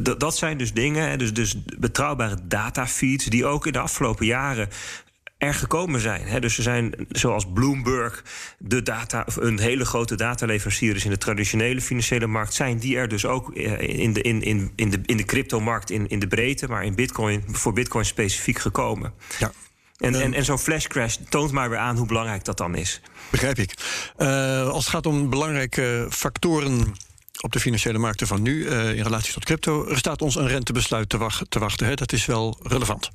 dat, 0.00 0.20
dat 0.20 0.36
zijn 0.36 0.58
dus 0.58 0.72
dingen, 0.72 1.18
dus, 1.18 1.32
dus 1.32 1.64
betrouwbare 1.78 2.36
datafeeds, 2.42 3.24
die 3.24 3.46
ook 3.46 3.66
in 3.66 3.72
de 3.72 3.78
afgelopen 3.78 4.26
jaren 4.26 4.68
er 5.40 5.54
gekomen 5.54 6.00
zijn. 6.00 6.40
Dus 6.40 6.56
er 6.56 6.62
zijn, 6.62 6.94
zoals 7.08 7.46
Bloomberg, 7.52 8.24
de 8.58 8.82
data, 8.82 9.26
een 9.36 9.58
hele 9.58 9.84
grote 9.84 10.14
dataleverancier 10.14 10.96
is 10.96 11.04
in 11.04 11.10
de 11.10 11.18
traditionele 11.18 11.80
financiële 11.80 12.26
markt, 12.26 12.54
zijn 12.54 12.78
die 12.78 12.96
er 12.96 13.08
dus 13.08 13.24
ook 13.26 13.54
eh, 13.54 13.98
in 13.98 14.12
de, 14.12 14.22
in, 14.22 14.42
in, 14.42 14.72
in 14.76 14.90
de, 14.90 15.00
in 15.06 15.16
de 15.16 15.24
cryptomarkt 15.24 15.90
in, 15.90 16.08
in 16.08 16.18
de 16.18 16.26
breedte, 16.26 16.68
maar 16.68 16.84
in 16.84 16.94
Bitcoin, 16.94 17.44
voor 17.46 17.72
Bitcoin 17.72 18.04
specifiek 18.04 18.58
gekomen. 18.58 19.12
Ja. 19.38 19.52
En, 20.00 20.14
en, 20.14 20.34
en 20.34 20.44
zo'n 20.44 20.58
flash 20.58 20.86
crash 20.86 21.16
toont 21.28 21.52
maar 21.52 21.70
weer 21.70 21.78
aan 21.78 21.96
hoe 21.96 22.06
belangrijk 22.06 22.44
dat 22.44 22.56
dan 22.56 22.74
is. 22.74 23.00
Begrijp 23.30 23.58
ik. 23.58 23.74
Uh, 24.18 24.68
als 24.68 24.84
het 24.84 24.94
gaat 24.94 25.06
om 25.06 25.30
belangrijke 25.30 26.06
factoren 26.10 26.94
op 27.40 27.52
de 27.52 27.60
financiële 27.60 27.98
markten 27.98 28.26
van 28.26 28.42
nu 28.42 28.64
uh, 28.64 28.94
in 28.94 29.02
relatie 29.02 29.32
tot 29.32 29.44
crypto, 29.44 29.88
er 29.88 29.98
staat 29.98 30.22
ons 30.22 30.34
een 30.34 30.48
rentebesluit 30.48 31.08
te, 31.08 31.18
wacht, 31.18 31.50
te 31.50 31.58
wachten. 31.58 31.86
Hè? 31.86 31.94
Dat 31.94 32.12
is 32.12 32.26
wel 32.26 32.58
relevant. 32.62 33.10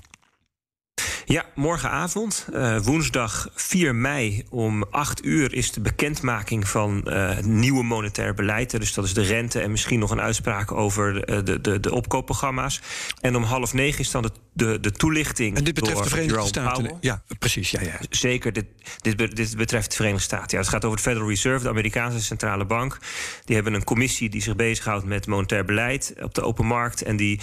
Ja, 1.25 1.45
morgenavond, 1.55 2.47
uh, 2.53 2.79
woensdag 2.79 3.49
4 3.55 3.95
mei 3.95 4.43
om 4.49 4.83
8 4.89 5.25
uur 5.25 5.53
is 5.53 5.71
de 5.71 5.81
bekendmaking 5.81 6.67
van 6.67 7.05
uh, 7.07 7.35
het 7.35 7.45
nieuwe 7.45 7.83
monetair 7.83 8.33
beleid. 8.33 8.71
Dus 8.71 8.93
dat 8.93 9.05
is 9.05 9.13
de 9.13 9.21
rente 9.21 9.59
en 9.59 9.71
misschien 9.71 9.99
nog 9.99 10.11
een 10.11 10.21
uitspraak 10.21 10.71
over 10.71 11.25
de, 11.25 11.43
de, 11.43 11.61
de, 11.61 11.79
de 11.79 11.93
opkoopprogramma's. 11.93 12.81
En 13.21 13.35
om 13.35 13.43
half 13.43 13.73
negen 13.73 13.99
is 13.99 14.11
dan 14.11 14.21
de, 14.21 14.31
de, 14.53 14.79
de 14.79 14.91
toelichting. 14.91 15.57
En 15.57 15.63
dit 15.63 15.73
betreft 15.73 16.03
de 16.03 16.09
Verenigde 16.09 16.45
Staten. 16.45 16.97
Ja, 17.01 17.23
precies. 17.39 17.71
Ja, 17.71 17.81
ja. 17.81 17.99
Zeker, 18.09 18.53
dit, 18.53 18.65
dit, 19.01 19.35
dit 19.35 19.57
betreft 19.57 19.89
de 19.89 19.95
Verenigde 19.95 20.23
Staten. 20.23 20.57
Ja, 20.57 20.57
het 20.57 20.67
gaat 20.67 20.85
over 20.85 20.97
de 20.97 21.03
Federal 21.03 21.29
Reserve, 21.29 21.63
de 21.63 21.69
Amerikaanse 21.69 22.21
centrale 22.21 22.65
bank. 22.65 22.97
Die 23.45 23.55
hebben 23.55 23.73
een 23.73 23.83
commissie 23.83 24.29
die 24.29 24.41
zich 24.41 24.55
bezighoudt 24.55 25.05
met 25.05 25.27
monetair 25.27 25.65
beleid 25.65 26.13
op 26.21 26.33
de 26.33 26.41
open 26.41 26.65
markt. 26.65 27.01
En 27.01 27.17
die, 27.17 27.39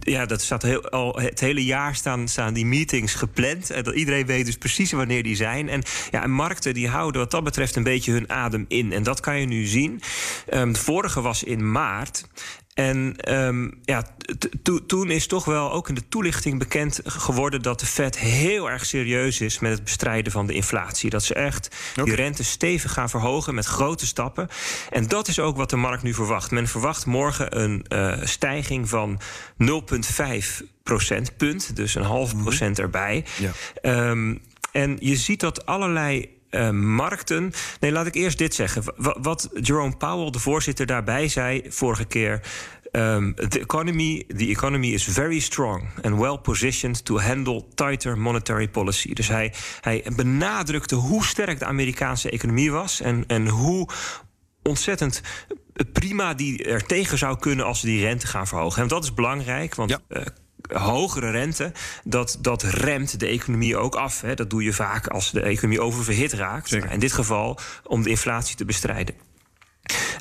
ja, 0.00 0.26
dat 0.26 0.42
staat 0.42 0.62
heel, 0.62 0.88
al 0.88 1.18
het 1.18 1.40
hele 1.40 1.64
jaar 1.64 1.94
staan, 1.94 2.28
staan 2.28 2.54
die 2.54 2.66
meetings 2.66 3.14
gepland. 3.24 3.70
En 3.70 3.82
dat 3.84 3.94
iedereen 3.94 4.26
weet 4.26 4.46
dus 4.46 4.56
precies 4.56 4.92
wanneer 4.92 5.22
die 5.22 5.36
zijn. 5.36 5.68
En, 5.68 5.82
ja, 6.10 6.22
en 6.22 6.30
markten 6.30 6.74
die 6.74 6.88
houden 6.88 7.20
wat 7.20 7.30
dat 7.30 7.44
betreft 7.44 7.76
een 7.76 7.82
beetje 7.82 8.12
hun 8.12 8.30
adem 8.30 8.64
in. 8.68 8.92
En 8.92 9.02
dat 9.02 9.20
kan 9.20 9.40
je 9.40 9.46
nu 9.46 9.64
zien. 9.64 10.00
Um, 10.54 10.72
de 10.72 10.78
vorige 10.78 11.20
was 11.20 11.42
in 11.42 11.72
maart. 11.72 12.24
En 12.74 13.16
um, 13.34 13.80
ja, 13.82 14.04
toen 14.86 15.10
is 15.10 15.26
toch 15.26 15.44
wel 15.44 15.72
ook 15.72 15.88
in 15.88 15.94
de 15.94 16.08
toelichting 16.08 16.58
bekend 16.58 17.00
geworden 17.04 17.62
dat 17.62 17.80
de 17.80 17.86
Fed 17.86 18.18
heel 18.18 18.70
erg 18.70 18.86
serieus 18.86 19.40
is 19.40 19.58
met 19.58 19.72
het 19.72 19.84
bestrijden 19.84 20.32
van 20.32 20.46
de 20.46 20.52
inflatie. 20.52 21.10
Dat 21.10 21.24
ze 21.24 21.34
echt 21.34 21.76
die 22.04 22.14
rente 22.14 22.44
stevig 22.44 22.92
gaan 22.92 23.10
verhogen 23.10 23.54
met 23.54 23.66
grote 23.66 24.06
stappen. 24.06 24.48
En 24.90 25.06
dat 25.06 25.28
is 25.28 25.38
ook 25.38 25.56
wat 25.56 25.70
de 25.70 25.76
markt 25.76 26.02
nu 26.02 26.14
verwacht. 26.14 26.50
Men 26.50 26.68
verwacht 26.68 27.06
morgen 27.06 27.62
een 27.62 27.86
uh, 27.88 28.12
stijging 28.22 28.88
van 28.88 29.20
0,5 29.62 30.73
procentpunt, 30.84 31.76
dus 31.76 31.94
een 31.94 32.02
half 32.02 32.32
mhm. 32.32 32.42
procent 32.42 32.78
erbij. 32.78 33.24
Ja. 33.38 34.10
Um, 34.10 34.42
en 34.72 34.96
je 35.00 35.16
ziet 35.16 35.40
dat 35.40 35.66
allerlei 35.66 36.28
uh, 36.50 36.70
markten. 36.70 37.52
Nee, 37.80 37.92
laat 37.92 38.06
ik 38.06 38.14
eerst 38.14 38.38
dit 38.38 38.54
zeggen. 38.54 38.82
wat 39.22 39.50
Jerome 39.60 39.96
Powell, 39.96 40.30
de 40.30 40.38
voorzitter, 40.38 40.86
daarbij 40.86 41.28
zei 41.28 41.62
vorige 41.68 42.04
keer. 42.04 42.40
Um, 42.92 43.34
the 43.34 43.60
economy, 43.60 44.24
the 44.36 44.46
economy 44.46 44.86
is 44.86 45.04
very 45.04 45.38
strong 45.38 45.88
and 46.02 46.18
well 46.18 46.38
positioned 46.38 47.04
to 47.04 47.20
handle 47.20 47.64
tighter 47.74 48.18
monetary 48.18 48.68
policy. 48.68 49.14
Dus 49.14 49.28
hij, 49.28 49.52
hij 49.80 50.04
benadrukte 50.16 50.94
hoe 50.94 51.24
sterk 51.24 51.58
de 51.58 51.64
Amerikaanse 51.64 52.30
economie 52.30 52.72
was 52.72 53.00
en, 53.00 53.24
en 53.26 53.48
hoe 53.48 53.88
ontzettend 54.62 55.22
prima 55.92 56.34
die 56.34 56.64
er 56.64 56.86
tegen 56.86 57.18
zou 57.18 57.38
kunnen 57.38 57.64
als 57.64 57.80
ze 57.80 57.86
die 57.86 58.00
rente 58.00 58.26
gaan 58.26 58.46
verhogen. 58.46 58.82
En 58.82 58.88
dat 58.88 59.04
is 59.04 59.14
belangrijk, 59.14 59.74
want 59.74 59.90
ja. 59.90 60.00
uh, 60.08 60.22
hogere 60.72 61.30
rente, 61.30 61.72
dat, 62.04 62.38
dat 62.40 62.62
remt 62.62 63.20
de 63.20 63.26
economie 63.26 63.76
ook 63.76 63.94
af. 63.94 64.20
Hè. 64.20 64.34
Dat 64.34 64.50
doe 64.50 64.62
je 64.62 64.72
vaak 64.72 65.06
als 65.06 65.30
de 65.30 65.40
economie 65.40 65.80
oververhit 65.80 66.32
raakt. 66.32 66.72
in 66.72 66.98
dit 66.98 67.12
geval 67.12 67.58
om 67.84 68.02
de 68.02 68.10
inflatie 68.10 68.56
te 68.56 68.64
bestrijden. 68.64 69.14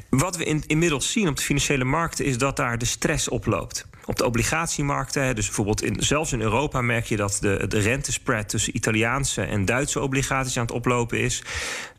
Wat 0.09 0.37
we 0.37 0.43
in, 0.43 0.63
inmiddels 0.67 1.11
zien 1.11 1.27
op 1.27 1.35
de 1.35 1.43
financiële 1.43 1.83
markten 1.83 2.25
is 2.25 2.37
dat 2.37 2.55
daar 2.55 2.77
de 2.77 2.85
stress 2.85 3.29
oploopt. 3.29 3.85
Op 4.05 4.15
de 4.15 4.25
obligatiemarkten, 4.25 5.35
dus 5.35 5.45
bijvoorbeeld 5.45 5.83
in, 5.83 5.95
zelfs 5.99 6.31
in 6.31 6.41
Europa 6.41 6.81
merk 6.81 7.05
je 7.05 7.15
dat 7.15 7.37
de, 7.41 7.65
de 7.67 7.79
rentespread 7.79 8.49
tussen 8.49 8.75
Italiaanse 8.75 9.41
en 9.41 9.65
Duitse 9.65 9.99
obligaties 9.99 10.57
aan 10.57 10.65
het 10.65 10.73
oplopen 10.75 11.19
is. 11.19 11.43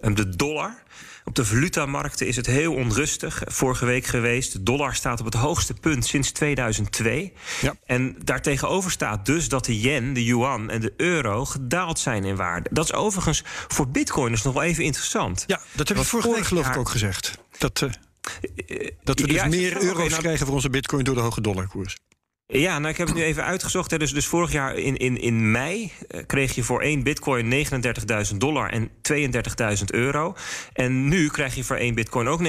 Ehm, 0.01 0.15
de 0.15 0.37
dollar 0.37 0.83
op 1.25 1.35
de 1.35 1.45
valutamarkten 1.45 2.27
is 2.27 2.37
het 2.37 2.47
heel 2.47 2.75
onrustig. 2.75 3.43
Vorige 3.45 3.85
week 3.85 4.07
geweest. 4.07 4.53
De 4.53 4.63
dollar 4.63 4.95
staat 4.95 5.21
op 5.21 5.25
het 5.25 5.35
hoogste 5.35 5.75
punt 5.75 6.07
sinds 6.07 6.31
2002. 6.31 7.33
Ja. 7.61 7.75
En 7.87 8.17
daartegenover 8.25 8.91
staat 8.91 9.27
dus 9.27 9.49
dat 9.49 9.65
de 9.65 9.81
yen, 9.81 10.13
de 10.13 10.25
yuan 10.25 10.71
en 10.71 10.81
de 10.81 10.93
euro 10.97 11.45
gedaald 11.45 11.99
zijn 11.99 12.25
in 12.25 12.37
waarde. 12.37 12.69
Dat 12.73 12.85
is 12.85 12.93
overigens 12.93 13.43
voor 13.69 13.89
bitcoiners 13.89 14.43
nog 14.43 14.55
wel 14.55 14.63
even 14.63 14.85
interessant. 14.85 15.45
Ja, 15.47 15.61
dat 15.73 15.89
heb 15.89 15.97
je 15.97 16.05
vorige 16.05 16.31
week 16.31 16.47
geloof 16.47 16.67
ik 16.67 16.77
ook 16.77 16.89
gezegd. 16.89 17.39
Dat, 17.59 17.81
uh, 17.81 17.91
dat 19.03 19.21
we 19.21 19.27
dus 19.27 19.47
meer 19.47 19.83
euro's 19.83 20.17
krijgen 20.17 20.47
voor 20.47 20.55
onze 20.55 20.71
bitcoin 20.71 21.05
door 21.05 21.15
de 21.15 21.21
hoge 21.21 21.41
dollarkoers. 21.41 21.97
Ja, 22.47 22.79
nou 22.79 22.93
ik 22.93 22.99
heb 22.99 23.07
het 23.07 23.17
nu 23.17 23.23
even 23.23 23.45
uitgezocht. 23.45 23.91
Hè. 23.91 23.99
Dus, 23.99 24.13
dus 24.13 24.27
vorig 24.27 24.53
jaar 24.53 24.77
in, 24.77 24.97
in, 24.97 25.21
in 25.21 25.51
mei 25.51 25.93
eh, 26.09 26.21
kreeg 26.27 26.55
je 26.55 26.63
voor 26.63 26.81
één 26.81 27.03
bitcoin 27.03 27.67
39.000 28.31 28.37
dollar 28.37 28.71
en 28.71 28.91
32.000 29.13 29.85
euro. 29.87 30.35
En 30.73 31.09
nu 31.09 31.29
krijg 31.29 31.55
je 31.55 31.65
voor 31.65 31.77
één 31.77 31.95
bitcoin 31.95 32.29
ook 32.29 32.41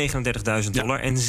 39.000 0.64 0.70
dollar 0.72 1.00
en 1.00 1.16
36.500. 1.16 1.22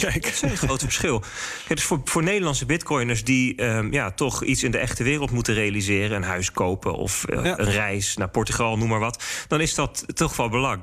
Kijk. 0.00 0.22
Dat 0.22 0.32
is 0.32 0.42
een 0.42 0.56
groot 0.56 0.82
verschil. 0.82 1.22
Ja, 1.68 1.74
dus 1.74 1.84
voor, 1.84 2.00
voor 2.04 2.22
Nederlandse 2.22 2.66
bitcoiners 2.66 3.24
die 3.24 3.64
um, 3.64 3.92
ja, 3.92 4.10
toch 4.10 4.44
iets 4.44 4.62
in 4.62 4.70
de 4.70 4.78
echte 4.78 5.04
wereld 5.04 5.30
moeten 5.30 5.54
realiseren... 5.54 6.16
een 6.16 6.22
huis 6.22 6.52
kopen 6.52 6.94
of 6.94 7.24
uh, 7.30 7.44
ja. 7.44 7.58
een 7.58 7.70
reis 7.70 8.16
naar 8.16 8.28
Portugal, 8.28 8.78
noem 8.78 8.88
maar 8.88 8.98
wat... 8.98 9.24
dan 9.48 9.60
is 9.60 9.74
dat 9.74 10.04
toch 10.14 10.36
wel 10.36 10.48
belang. 10.48 10.82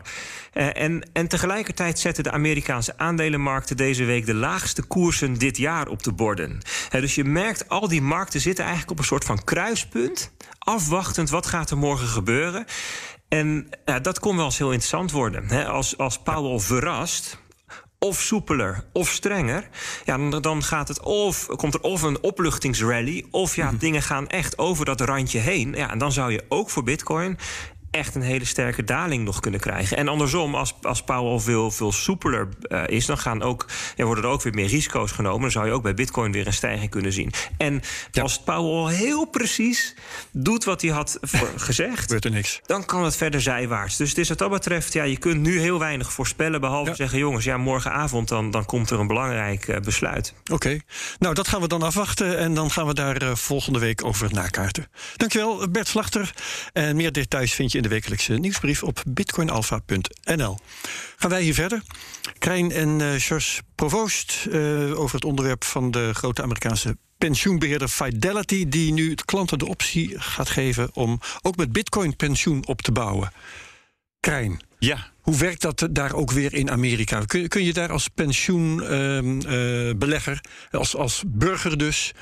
Uh, 0.54 0.82
en, 0.82 1.10
en 1.14 1.28
tegelijkertijd 1.28 2.00
zetten 2.00 2.24
de 2.24 2.32
Amerikaanse 2.32 2.98
aandelenmarkten 2.98 3.78
deze 3.78 4.04
week 4.04 4.26
de 4.26 4.34
laagste 4.34 4.84
koersen 4.84 5.34
dit 5.34 5.58
jaar 5.58 5.88
op 5.88 6.04
de 6.04 6.12
borden. 6.12 6.45
Dus 6.90 7.16
je 7.16 7.24
merkt, 7.24 7.70
al 7.70 7.88
die 7.88 8.02
markten 8.02 8.42
zitten 8.42 8.64
eigenlijk 8.64 8.92
op 8.92 9.00
een 9.00 9.06
soort 9.06 9.26
van 9.26 9.44
kruispunt, 9.44 10.32
afwachtend 10.58 11.30
wat 11.30 11.46
gaat 11.46 11.70
er 11.70 11.78
morgen 11.78 12.08
gebeuren. 12.08 12.66
En 13.28 13.70
ja, 13.86 14.00
dat 14.00 14.20
kon 14.20 14.36
wel 14.36 14.46
eens 14.46 14.58
heel 14.58 14.72
interessant 14.72 15.12
worden. 15.12 15.68
Als, 15.68 15.98
als 15.98 16.20
Powell 16.20 16.60
verrast, 16.60 17.44
of 18.00 18.22
soepeler 18.22 18.84
of 18.94 19.10
strenger. 19.10 19.70
Ja, 20.06 20.18
dan, 20.18 20.42
dan 20.42 20.64
gaat 20.64 20.88
het 20.88 21.00
of, 21.00 21.46
komt 21.46 21.74
er 21.74 21.82
of 21.82 22.02
een 22.02 22.24
opluchtingsrally... 22.24 23.26
of 23.32 23.56
ja, 23.56 23.72
dingen 23.80 24.02
gaan 24.02 24.28
echt 24.28 24.58
over 24.58 24.86
dat 24.86 25.02
randje 25.02 25.40
heen. 25.40 25.74
Ja, 25.74 25.92
en 25.92 25.98
dan 25.98 26.12
zou 26.12 26.32
je 26.32 26.46
ook 26.50 26.70
voor 26.70 26.84
bitcoin 26.84 27.38
echt 27.96 28.16
een 28.16 28.22
hele 28.22 28.46
sterke 28.46 28.84
daling 28.84 29.24
nog 29.24 29.40
kunnen 29.40 29.60
krijgen. 29.60 29.98
En 29.98 30.08
andersom, 30.08 30.56
als, 30.56 30.76
als 30.82 31.04
Powell 31.04 31.40
veel, 31.40 31.72
veel 31.72 31.92
soepeler 31.92 32.48
uh, 32.68 32.84
is, 32.88 33.06
dan 33.06 33.18
gaan 33.18 33.42
ook, 33.42 33.66
ja, 33.96 34.06
worden 34.06 34.24
er 34.24 34.30
ook 34.30 34.42
weer 34.42 34.54
meer 34.54 34.68
risico's 34.68 35.12
genomen. 35.12 35.42
Dan 35.42 35.52
zou 35.52 35.66
je 35.66 35.72
ook 35.72 35.84
bij 35.84 35.94
Bitcoin 35.94 36.32
weer 36.32 36.48
een 36.48 36.54
stijging 36.54 36.90
kunnen 36.90 37.14
zien. 37.14 37.34
En 37.58 37.82
ja. 38.12 38.22
als 38.22 38.40
Powell 38.40 38.96
heel 38.96 39.26
precies 39.26 39.96
doet 40.32 40.64
wat 40.64 40.82
hij 40.82 40.92
had 40.92 41.20
gezegd, 41.56 42.26
er 42.26 42.32
niks. 42.32 42.60
Dan 42.66 42.86
kan 42.86 43.04
het 43.04 43.16
verder 43.16 43.42
zijwaarts. 43.42 43.98
Dus 43.98 44.10
het 44.10 44.18
is 44.18 44.30
wat 44.30 44.38
dat 44.38 44.50
betreft, 44.50 44.94
ja, 44.94 45.04
je 45.04 45.18
kunt 45.18 45.42
nu 45.42 45.60
heel 45.60 45.80
weinig 45.80 46.14
voorspellen. 46.14 46.62
Behalve 46.62 46.90
ja. 46.90 46.96
zeggen, 46.96 47.20
jongens, 47.20 47.46
ja, 47.46 47.58
morgenavond 47.58 48.28
dan, 48.28 48.52
dan 48.52 48.66
komt 48.66 48.90
er 48.90 49.00
een 49.00 49.08
belangrijk 49.08 49.68
uh, 49.68 49.78
besluit. 49.78 50.34
Oké, 50.44 50.54
okay. 50.54 50.82
nou 51.20 51.34
dat 51.34 51.48
gaan 51.48 51.62
we 51.62 51.68
dan 51.68 51.82
afwachten. 51.82 52.38
En 52.38 52.54
dan 52.54 52.72
gaan 52.72 52.88
we 52.88 52.94
daar 52.94 53.24
uh, 53.24 53.36
volgende 53.36 53.80
week 53.80 54.06
over 54.06 54.34
nakaarten. 54.34 54.88
Dankjewel, 55.16 55.70
Bert 55.70 55.88
Slachter. 55.88 56.34
En 56.74 56.96
meer 56.96 57.12
details 57.12 57.54
vind 57.54 57.72
je 57.72 57.78
in 57.78 57.84
de 57.86 57.94
wekelijkse 57.94 58.34
nieuwsbrief 58.34 58.84
op 58.84 59.04
bitcoinalpha.nl. 59.08 60.58
Gaan 61.16 61.30
wij 61.30 61.42
hier 61.42 61.54
verder. 61.54 61.82
Krijn 62.40 62.72
en 62.72 63.00
uh, 63.00 63.14
George 63.18 63.62
Provoost 63.76 64.48
uh, 64.50 65.00
over 65.00 65.16
het 65.16 65.26
onderwerp 65.26 65.64
van 65.64 65.92
de 65.92 66.14
grote 66.14 66.42
Amerikaanse 66.42 66.98
pensioenbeheerder 67.18 67.88
Fidelity, 67.88 68.68
die 68.68 68.94
nu 68.94 69.16
klanten 69.16 69.60
de 69.60 69.68
optie 69.68 70.20
gaat 70.20 70.50
geven 70.50 70.90
om 70.94 71.20
ook 71.42 71.56
met 71.56 71.72
bitcoin 71.72 72.16
pensioen 72.16 72.68
op 72.68 72.82
te 72.82 72.92
bouwen. 72.92 73.32
Krijn. 74.20 74.62
Ja. 74.80 75.12
Hoe 75.22 75.38
werkt 75.38 75.62
dat 75.62 75.88
daar 75.92 76.14
ook 76.14 76.32
weer 76.32 76.54
in 76.54 76.72
Amerika? 76.72 77.24
Kun, 77.26 77.48
kun 77.48 77.64
je 77.64 77.74
daar 77.74 77.92
als 77.92 78.08
pensioenbelegger, 78.08 80.42
uh, 80.72 80.80
als, 80.80 80.96
als 80.96 81.24
burger 81.28 81.78
dus, 81.78 82.14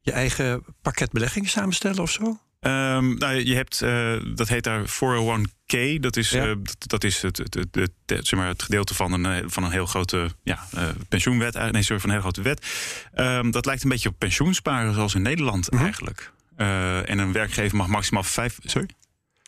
je 0.00 0.12
eigen 0.12 0.64
pakket 0.82 1.12
beleggingen 1.12 1.48
samenstellen 1.48 2.02
of 2.02 2.10
zo? 2.10 2.38
Um, 2.60 3.18
nou, 3.18 3.34
je 3.34 3.54
hebt, 3.54 3.80
uh, 3.82 4.20
dat 4.34 4.48
heet 4.48 4.64
daar 4.64 4.84
401k. 4.86 6.00
Dat 6.00 6.16
is, 6.16 6.30
ja. 6.30 6.46
uh, 6.46 6.54
dat, 6.62 6.76
dat, 6.78 7.04
is 7.04 7.22
het, 7.22 7.36
het, 7.36 7.54
het, 7.54 7.90
het, 8.06 8.26
zeg 8.26 8.38
maar 8.38 8.48
het 8.48 8.62
gedeelte 8.62 8.94
van 8.94 9.24
een, 9.24 9.50
van 9.50 9.64
een 9.64 9.70
heel 9.70 9.86
grote 9.86 10.30
ja, 10.42 10.66
uh, 10.74 10.88
pensioenwet. 11.08 11.54
Nee, 11.54 11.82
sorry, 11.82 12.00
van 12.00 12.10
een 12.10 12.20
heel 12.20 12.30
grote 12.30 12.42
wet. 12.42 12.66
Um, 13.16 13.50
dat 13.50 13.66
lijkt 13.66 13.82
een 13.82 13.88
beetje 13.88 14.08
op 14.08 14.18
pensioensparen 14.18 14.94
zoals 14.94 15.14
in 15.14 15.22
Nederland 15.22 15.70
Mhm. 15.70 15.76
-huh. 15.76 15.84
eigenlijk. 15.84 16.32
en 17.06 17.18
een 17.18 17.32
werkgever 17.32 17.76
mag 17.76 17.86
maximaal 17.86 18.22
vijf... 18.22 18.58
Sorry? 18.64 18.88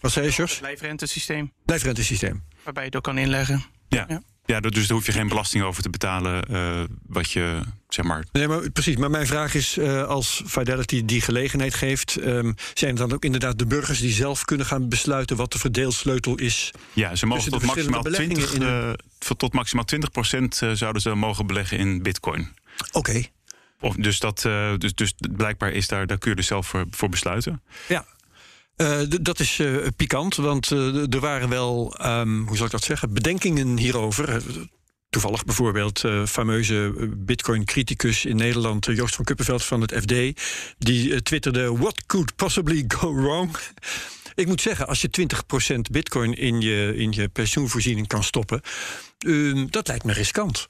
Wat 0.00 0.12
zei 0.12 0.26
je, 0.26 0.32
Jos? 0.32 0.60
Lijfrentesysteem. 0.60 1.52
Lijfrentesysteem. 1.64 2.42
Waarbij 2.64 2.82
je 2.82 2.88
het 2.88 2.96
ook 2.96 3.04
kan 3.04 3.18
inleggen. 3.18 3.64
Ja. 3.88 4.04
ja. 4.08 4.22
Ja, 4.44 4.60
dus 4.60 4.86
daar 4.86 4.96
hoef 4.96 5.06
je 5.06 5.12
geen 5.12 5.28
belasting 5.28 5.64
over 5.64 5.82
te 5.82 5.90
betalen. 5.90 6.44
Uh, 6.50 6.82
wat 7.06 7.30
je, 7.30 7.60
zeg 7.94 8.04
maar. 8.04 8.24
Nee, 8.32 8.48
maar 8.48 8.70
precies. 8.70 8.96
Maar 8.96 9.10
mijn 9.10 9.26
vraag 9.26 9.54
is: 9.54 9.78
uh, 9.78 10.02
als 10.02 10.42
Fidelity 10.46 11.04
die 11.04 11.20
gelegenheid 11.20 11.74
geeft, 11.74 12.16
um, 12.16 12.54
zijn 12.74 12.90
het 12.90 13.00
dan 13.00 13.12
ook 13.12 13.24
inderdaad 13.24 13.58
de 13.58 13.66
burgers 13.66 14.00
die 14.00 14.12
zelf 14.12 14.44
kunnen 14.44 14.66
gaan 14.66 14.88
besluiten 14.88 15.36
wat 15.36 15.52
de 15.52 15.58
verdeelsleutel 15.58 16.34
is? 16.34 16.70
Ja, 16.92 17.16
ze 17.16 17.26
mogen 17.26 17.50
tot 17.50 17.62
maximaal, 17.62 18.02
20, 18.02 18.54
in 18.54 18.62
uh, 18.62 18.90
tot 19.36 19.52
maximaal 19.52 19.84
20 19.84 20.10
procent 20.10 20.60
zouden 20.72 21.02
ze 21.02 21.14
mogen 21.14 21.46
beleggen 21.46 21.78
in 21.78 22.02
Bitcoin. 22.02 22.48
Oké. 22.86 22.98
Okay. 22.98 23.30
Of, 23.80 23.94
dus, 23.94 24.18
dat, 24.18 24.40
dus, 24.78 24.94
dus 24.94 25.14
blijkbaar 25.36 25.72
is 25.72 25.88
daar, 25.88 26.06
daar 26.06 26.18
kun 26.18 26.30
je 26.30 26.36
er 26.36 26.42
zelf 26.42 26.66
voor, 26.66 26.86
voor 26.90 27.08
besluiten. 27.08 27.62
Ja. 27.88 28.04
Uh, 28.80 29.00
dat 29.20 29.40
is 29.40 29.58
uh, 29.58 29.86
pikant, 29.96 30.36
want 30.36 30.70
uh, 30.70 31.14
er 31.14 31.20
waren 31.20 31.48
wel, 31.48 31.94
um, 32.06 32.46
hoe 32.46 32.56
zal 32.56 32.66
ik 32.66 32.72
dat 32.72 32.84
zeggen, 32.84 33.12
bedenkingen 33.12 33.76
hierover. 33.76 34.42
Toevallig 35.10 35.44
bijvoorbeeld 35.44 36.04
fameuze 36.26 36.92
Bitcoin-criticus 37.16 38.24
in 38.24 38.36
Nederland, 38.36 38.84
Joost 38.84 39.14
van 39.14 39.24
Kuppenveld 39.24 39.64
van 39.64 39.80
het 39.80 39.92
FD, 39.92 40.14
die 40.78 41.22
twitterde: 41.22 41.76
What 41.76 42.06
could 42.06 42.36
possibly 42.36 42.84
go 42.88 43.14
wrong? 43.14 43.56
Ik 44.34 44.46
moet 44.46 44.60
zeggen, 44.60 44.86
als 44.86 45.00
je 45.00 45.28
20% 45.74 45.80
Bitcoin 45.90 46.34
in 46.34 46.60
je, 46.60 46.92
in 46.96 47.12
je 47.12 47.28
pensioenvoorziening 47.28 48.06
kan 48.06 48.24
stoppen, 48.24 48.60
dat 49.70 49.88
lijkt 49.88 50.04
me 50.04 50.12
riskant. 50.12 50.66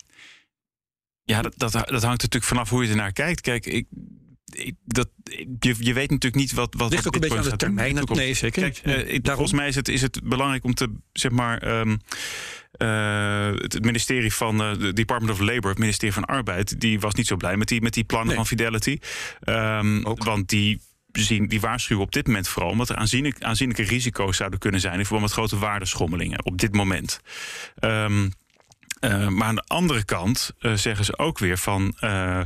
Ja, 1.22 1.42
dat, 1.42 1.54
dat, 1.56 1.72
dat 1.72 2.02
hangt 2.02 2.22
natuurlijk 2.22 2.44
vanaf 2.44 2.70
hoe 2.70 2.84
je 2.84 2.90
ernaar 2.90 3.12
kijkt. 3.12 3.40
Kijk, 3.40 3.66
ik, 3.66 3.86
dat, 4.84 5.08
je, 5.58 5.74
je 5.78 5.92
weet 5.92 6.10
natuurlijk 6.10 6.34
niet 6.34 6.52
wat. 6.52 6.74
wat 6.74 6.90
Ligt 6.90 7.06
ook 7.06 7.14
een 7.14 7.20
beetje 7.20 7.38
aan 7.38 7.44
de 7.44 7.56
termijn. 7.56 8.04
Nee, 8.04 8.34
zeker. 8.34 8.62
Kijk, 8.62 8.80
uh, 8.84 9.14
ik, 9.14 9.26
volgens 9.26 9.52
mij 9.52 9.68
is 9.68 9.74
het, 9.74 9.88
is 9.88 10.02
het 10.02 10.20
belangrijk 10.24 10.64
om 10.64 10.74
te 10.74 10.92
zeg 11.12 11.30
maar. 11.30 11.80
Um, 11.80 12.00
uh, 12.82 13.46
het 13.46 13.84
ministerie 13.84 14.34
van 14.34 14.62
uh, 14.62 14.78
de 14.78 14.92
Department 14.92 15.32
of 15.32 15.46
Labor, 15.46 15.70
het 15.70 15.78
ministerie 15.78 16.14
van 16.14 16.24
Arbeid, 16.24 16.80
die 16.80 17.00
was 17.00 17.14
niet 17.14 17.26
zo 17.26 17.36
blij 17.36 17.56
met 17.56 17.68
die, 17.68 17.82
met 17.82 17.94
die 17.94 18.04
plannen 18.04 18.28
nee. 18.28 18.36
van 18.36 18.46
Fidelity. 18.46 18.98
Um, 19.44 20.02
want 20.02 20.48
die 20.48 20.80
zien, 21.12 21.48
die 21.48 21.60
waarschuwen 21.60 22.04
op 22.04 22.12
dit 22.12 22.26
moment 22.26 22.48
vooral 22.48 22.70
omdat 22.70 22.88
er 22.88 22.96
aanzienlijk, 22.96 23.42
aanzienlijke 23.42 23.82
risico's 23.82 24.36
zouden 24.36 24.58
kunnen 24.58 24.80
zijn 24.80 24.98
in 24.98 25.04
verband 25.04 25.22
met 25.22 25.32
grote 25.32 25.58
waardeschommelingen 25.58 26.44
op 26.44 26.58
dit 26.58 26.74
moment. 26.74 27.20
Um, 27.80 28.32
uh, 29.00 29.28
maar 29.28 29.48
aan 29.48 29.54
de 29.54 29.64
andere 29.66 30.04
kant 30.04 30.52
uh, 30.60 30.72
zeggen 30.72 31.04
ze 31.04 31.18
ook 31.18 31.38
weer 31.38 31.58
van. 31.58 31.96
Uh, 32.00 32.40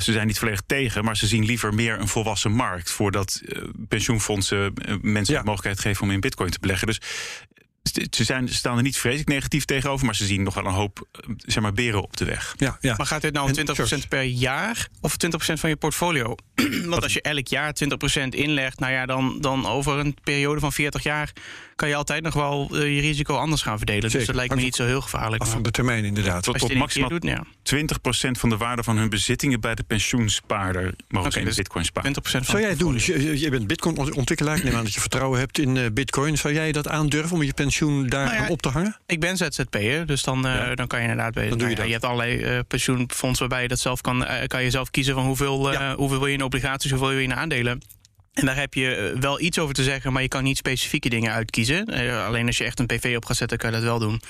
ze 0.00 0.12
zijn 0.12 0.26
niet 0.26 0.38
volledig 0.38 0.62
tegen, 0.66 1.04
maar 1.04 1.16
ze 1.16 1.26
zien 1.26 1.44
liever 1.44 1.74
meer 1.74 2.00
een 2.00 2.08
volwassen 2.08 2.52
markt. 2.52 2.90
Voordat 2.90 3.42
pensioenfondsen 3.88 4.72
mensen 5.00 5.34
ja. 5.34 5.40
de 5.40 5.46
mogelijkheid 5.46 5.80
geven 5.80 6.02
om 6.02 6.10
in 6.10 6.20
bitcoin 6.20 6.50
te 6.50 6.58
beleggen. 6.60 6.86
Dus 6.86 7.00
ze, 8.10 8.24
zijn, 8.24 8.48
ze 8.48 8.54
staan 8.54 8.76
er 8.76 8.82
niet 8.82 8.98
vreselijk 8.98 9.28
negatief 9.28 9.64
tegenover, 9.64 10.06
maar 10.06 10.14
ze 10.14 10.24
zien 10.24 10.42
nog 10.42 10.54
wel 10.54 10.66
een 10.66 10.72
hoop 10.72 11.08
zeg 11.36 11.62
maar, 11.62 11.72
beren 11.72 12.02
op 12.02 12.16
de 12.16 12.24
weg. 12.24 12.54
Ja, 12.56 12.78
ja. 12.80 12.94
Maar 12.96 13.06
gaat 13.06 13.22
dit 13.22 13.32
nou 13.32 13.54
20% 14.04 14.08
per 14.08 14.22
jaar 14.22 14.88
of 15.00 15.16
20% 15.26 15.36
van 15.36 15.70
je 15.70 15.76
portfolio? 15.76 16.34
Want 16.92 17.02
als 17.02 17.12
je 17.12 17.22
elk 17.22 17.46
jaar 17.46 17.74
20% 17.84 18.28
inlegt, 18.28 18.78
nou 18.78 18.92
ja, 18.92 19.06
dan, 19.06 19.36
dan 19.40 19.66
over 19.66 19.98
een 19.98 20.16
periode 20.22 20.60
van 20.60 20.72
40 20.72 21.02
jaar 21.02 21.32
kan 21.76 21.88
je 21.88 21.96
altijd 21.96 22.22
nog 22.22 22.34
wel 22.34 22.68
uh, 22.72 22.94
je 22.94 23.00
risico 23.00 23.36
anders 23.36 23.62
gaan 23.62 23.76
verdelen. 23.76 24.02
Zeker. 24.02 24.18
Dus 24.18 24.26
dat 24.26 24.36
lijkt 24.36 24.54
me 24.54 24.60
niet 24.60 24.76
zo 24.76 24.84
heel 24.84 25.00
gevaarlijk. 25.00 25.42
Af 25.42 25.50
van 25.50 25.62
de 25.62 25.70
termijn 25.70 26.04
inderdaad. 26.04 26.42
Tot, 26.42 26.58
tot 26.58 26.74
maximaal 26.74 27.08
doet, 27.08 27.24
ja. 27.24 27.44
20% 28.26 28.30
van 28.30 28.48
de 28.48 28.56
waarde 28.56 28.82
van 28.82 28.96
hun 28.96 29.08
bezittingen 29.08 29.60
bij 29.60 29.74
de 29.74 29.82
pensioenspaarder 29.82 30.94
mogen 31.08 31.28
okay, 31.28 31.40
in 31.40 31.46
dus 31.48 31.56
bitcoin 31.56 31.84
sparen. 31.84 32.12
20% 32.12 32.20
van 32.22 32.44
Zou 32.44 32.60
jij 32.60 32.70
het 32.70 32.78
doen? 32.78 32.98
Je, 32.98 33.40
je 33.40 33.50
bent 33.50 33.66
bitcoin-ontwikkelaar. 33.66 34.56
Ik 34.56 34.64
neem 34.64 34.74
aan 34.74 34.84
dat 34.84 34.94
je 34.94 35.00
vertrouwen 35.00 35.38
hebt 35.38 35.58
in 35.58 35.76
uh, 35.76 35.86
bitcoin. 35.92 36.38
Zou 36.38 36.54
jij 36.54 36.72
dat 36.72 36.88
aandurven 36.88 37.36
om 37.36 37.42
je 37.42 37.54
pensioen 37.54 38.06
daar 38.06 38.26
nou 38.26 38.42
ja, 38.42 38.48
op 38.48 38.62
te 38.62 38.68
hangen? 38.68 38.96
Ik 39.06 39.20
ben 39.20 39.36
ZZP'er, 39.36 40.06
dus 40.06 40.22
dan, 40.22 40.46
uh, 40.46 40.54
ja. 40.54 40.74
dan 40.74 40.86
kan 40.86 40.98
je 40.98 41.08
inderdaad... 41.08 41.34
Bij, 41.34 41.48
dan 41.48 41.58
doe 41.58 41.68
je, 41.68 41.74
nou, 41.74 41.86
je 41.86 41.92
hebt 41.92 42.04
allerlei 42.04 42.56
uh, 42.56 42.58
pensioenfondsen 42.68 43.38
waarbij 43.38 43.62
je 43.62 43.68
dat 43.68 43.78
zelf 43.78 44.00
kan... 44.00 44.26
kan 44.46 44.62
je 44.62 44.70
zelf 44.70 44.90
kiezen 44.90 45.14
van 45.14 45.24
hoeveel, 45.24 45.72
ja. 45.72 45.94
hoeveel 45.94 46.18
wil 46.18 46.26
je 46.26 46.36
in 46.36 46.42
obligaties, 46.54 46.90
hoeveel 46.90 47.08
wil 47.08 47.18
je 47.18 47.22
in 47.22 47.34
aandelen. 47.34 47.82
En 48.32 48.46
daar 48.46 48.56
heb 48.56 48.74
je 48.74 49.16
wel 49.20 49.40
iets 49.40 49.58
over 49.58 49.74
te 49.74 49.82
zeggen, 49.82 50.12
maar 50.12 50.22
je 50.22 50.28
kan 50.28 50.44
niet 50.44 50.56
specifieke 50.56 51.08
dingen 51.08 51.32
uitkiezen. 51.32 52.02
Uh, 52.04 52.26
alleen 52.26 52.46
als 52.46 52.58
je 52.58 52.64
echt 52.64 52.78
een 52.78 52.86
PV 52.86 53.14
op 53.16 53.24
gaat 53.24 53.36
zetten, 53.36 53.58
kan 53.58 53.70
je 53.70 53.76
dat 53.76 53.84
wel 53.84 53.98
doen. 53.98 54.20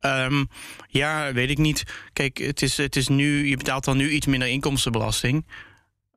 Um, 0.00 0.48
ja, 0.88 1.32
weet 1.32 1.50
ik 1.50 1.58
niet. 1.58 1.84
Kijk, 2.12 2.38
het 2.38 2.62
is, 2.62 2.76
het 2.76 2.96
is 2.96 3.08
nu, 3.08 3.48
je 3.48 3.56
betaalt 3.56 3.84
dan 3.84 3.96
nu 3.96 4.10
iets 4.10 4.26
minder 4.26 4.48
inkomstenbelasting. 4.48 5.46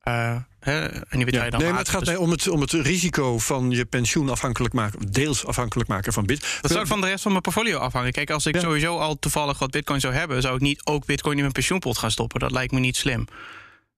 Uh, 0.03 0.35
hè, 0.59 0.87
en 0.87 1.17
die 1.17 1.25
betaal 1.25 1.45
je 1.45 1.51
dan 1.51 1.59
nee, 1.59 1.69
maar 1.69 1.79
het 1.79 1.89
gaat 1.89 2.05
mij 2.05 2.15
om 2.15 2.31
het, 2.31 2.47
om 2.47 2.61
het 2.61 2.71
risico 2.71 3.39
van 3.39 3.71
je 3.71 3.85
pensioen 3.85 4.29
afhankelijk 4.29 4.73
maken, 4.73 5.11
deels 5.11 5.45
afhankelijk 5.45 5.89
maken 5.89 6.13
van 6.13 6.25
bitcoin. 6.25 6.51
Dat 6.61 6.71
zou 6.71 6.87
van 6.87 7.01
de 7.01 7.07
rest 7.07 7.21
van 7.21 7.31
mijn 7.31 7.43
portfolio 7.43 7.77
afhangen. 7.77 8.11
Kijk, 8.11 8.29
als 8.29 8.45
ik 8.45 8.55
ja. 8.55 8.61
sowieso 8.61 8.97
al 8.97 9.19
toevallig 9.19 9.59
wat 9.59 9.71
bitcoin 9.71 9.99
zou 9.99 10.13
hebben, 10.13 10.41
zou 10.41 10.55
ik 10.55 10.61
niet 10.61 10.85
ook 10.85 11.05
bitcoin 11.05 11.35
in 11.35 11.41
mijn 11.41 11.53
pensioenpot 11.53 11.97
gaan 11.97 12.11
stoppen. 12.11 12.39
Dat 12.39 12.51
lijkt 12.51 12.71
me 12.71 12.79
niet 12.79 12.97
slim. 12.97 13.27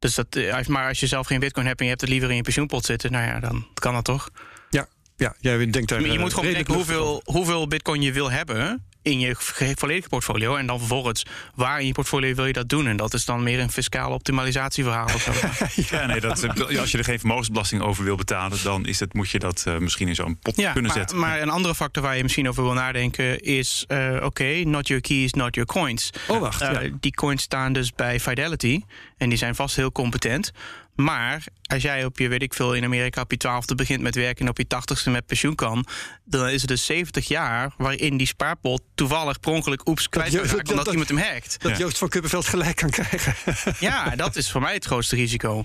Dus 0.05 0.15
dat, 0.15 0.67
maar 0.67 0.87
als 0.87 0.99
je 0.99 1.07
zelf 1.07 1.27
geen 1.27 1.39
bitcoin 1.39 1.65
hebt 1.65 1.79
en 1.79 1.83
je 1.85 1.89
hebt 1.89 2.01
het 2.01 2.09
liever 2.09 2.29
in 2.29 2.35
je 2.35 2.41
pensioenpot 2.41 2.85
zitten, 2.85 3.11
nou 3.11 3.25
ja, 3.25 3.39
dan 3.39 3.67
kan 3.73 3.93
dat 3.93 4.03
toch? 4.03 4.29
Ja, 4.69 4.87
ja 5.15 5.35
jij 5.39 5.57
denkt 5.69 5.89
daar. 5.89 6.01
Je 6.01 6.19
moet 6.19 6.33
gewoon 6.33 6.49
bedenken 6.49 6.73
hoeveel, 6.73 7.21
hoeveel 7.25 7.67
bitcoin 7.67 8.01
je 8.01 8.11
wil 8.11 8.31
hebben 8.31 8.85
in 9.05 9.19
je 9.19 9.35
volledige 9.75 10.09
portfolio. 10.09 10.55
En 10.55 10.67
dan 10.67 10.79
vervolgens, 10.79 11.25
waar 11.55 11.79
in 11.79 11.87
je 11.87 11.93
portfolio 11.93 12.35
wil 12.35 12.45
je 12.45 12.53
dat 12.53 12.69
doen? 12.69 12.87
En 12.87 12.97
dat 12.97 13.13
is 13.13 13.25
dan 13.25 13.43
meer 13.43 13.59
een 13.59 13.71
fiscale 13.71 14.13
optimalisatieverhaal. 14.13 15.05
Of 15.05 15.21
zo. 15.21 15.31
ja, 15.95 16.05
nee, 16.05 16.19
dat, 16.19 16.47
als 16.79 16.91
je 16.91 16.97
er 16.97 17.03
geen 17.03 17.19
vermogensbelasting 17.19 17.81
over 17.81 18.03
wil 18.03 18.15
betalen, 18.15 18.57
dan 18.63 18.85
is 18.85 18.99
het, 18.99 19.13
moet 19.13 19.29
je 19.29 19.39
dat 19.39 19.65
uh, 19.67 19.77
misschien 19.77 20.07
in 20.07 20.15
zo'n 20.15 20.37
pot 20.37 20.55
ja, 20.55 20.71
kunnen 20.71 20.91
maar, 20.91 20.99
zetten. 20.99 21.19
Maar 21.19 21.41
een 21.41 21.49
andere 21.49 21.75
factor 21.75 22.03
waar 22.03 22.17
je 22.17 22.23
misschien 22.23 22.49
over 22.49 22.63
wil 22.63 22.73
nadenken 22.73 23.39
is: 23.39 23.85
uh, 23.87 24.13
oké, 24.15 24.25
okay, 24.25 24.61
not 24.61 24.87
your 24.87 25.01
keys, 25.01 25.33
not 25.33 25.55
your 25.55 25.69
coins. 25.69 26.09
Oh, 26.27 26.39
wacht. 26.39 26.61
Uh, 26.61 26.71
ja. 26.71 26.89
Die 26.99 27.13
coins 27.13 27.41
staan 27.41 27.73
dus 27.73 27.93
bij 27.93 28.19
Fidelity. 28.19 28.81
En 29.17 29.29
die 29.29 29.37
zijn 29.37 29.55
vast 29.55 29.75
heel 29.75 29.91
competent. 29.91 30.51
Maar 30.95 31.43
als 31.67 31.81
jij 31.81 32.05
op 32.05 32.17
je, 32.19 32.27
weet 32.27 32.41
ik 32.41 32.53
veel, 32.53 32.73
in 32.73 32.83
Amerika 32.83 33.21
op 33.21 33.31
je 33.31 33.37
twaalfde 33.37 33.75
begint 33.75 34.01
met 34.01 34.15
werken 34.15 34.45
en 34.45 34.49
op 34.51 34.57
je 34.57 34.67
tachtigste 34.67 35.09
met 35.09 35.25
pensioen 35.25 35.55
kan, 35.55 35.85
dan 36.25 36.47
is 36.49 36.61
het 36.61 36.69
dus 36.69 36.85
70 36.85 37.27
jaar 37.27 37.73
waarin 37.77 38.17
die 38.17 38.27
spaarpot 38.27 38.81
toevallig 38.95 39.39
per 39.39 39.51
ongeluk 39.51 39.87
oeps 39.87 40.09
kwijt 40.09 40.29
kan 40.29 40.39
raken, 40.39 40.57
dat- 40.57 40.69
omdat 40.69 40.85
dat- 40.85 40.93
iemand 40.93 41.09
hem 41.09 41.17
hackt. 41.33 41.55
Dat 41.61 41.77
Joost 41.77 41.97
van 41.97 42.09
Kuppenveld 42.09 42.47
gelijk 42.47 42.75
kan 42.75 42.89
krijgen. 42.89 43.35
Ja, 43.79 44.15
dat 44.15 44.35
is 44.35 44.51
voor 44.51 44.61
mij 44.61 44.73
het 44.73 44.85
grootste 44.85 45.15
risico. 45.15 45.63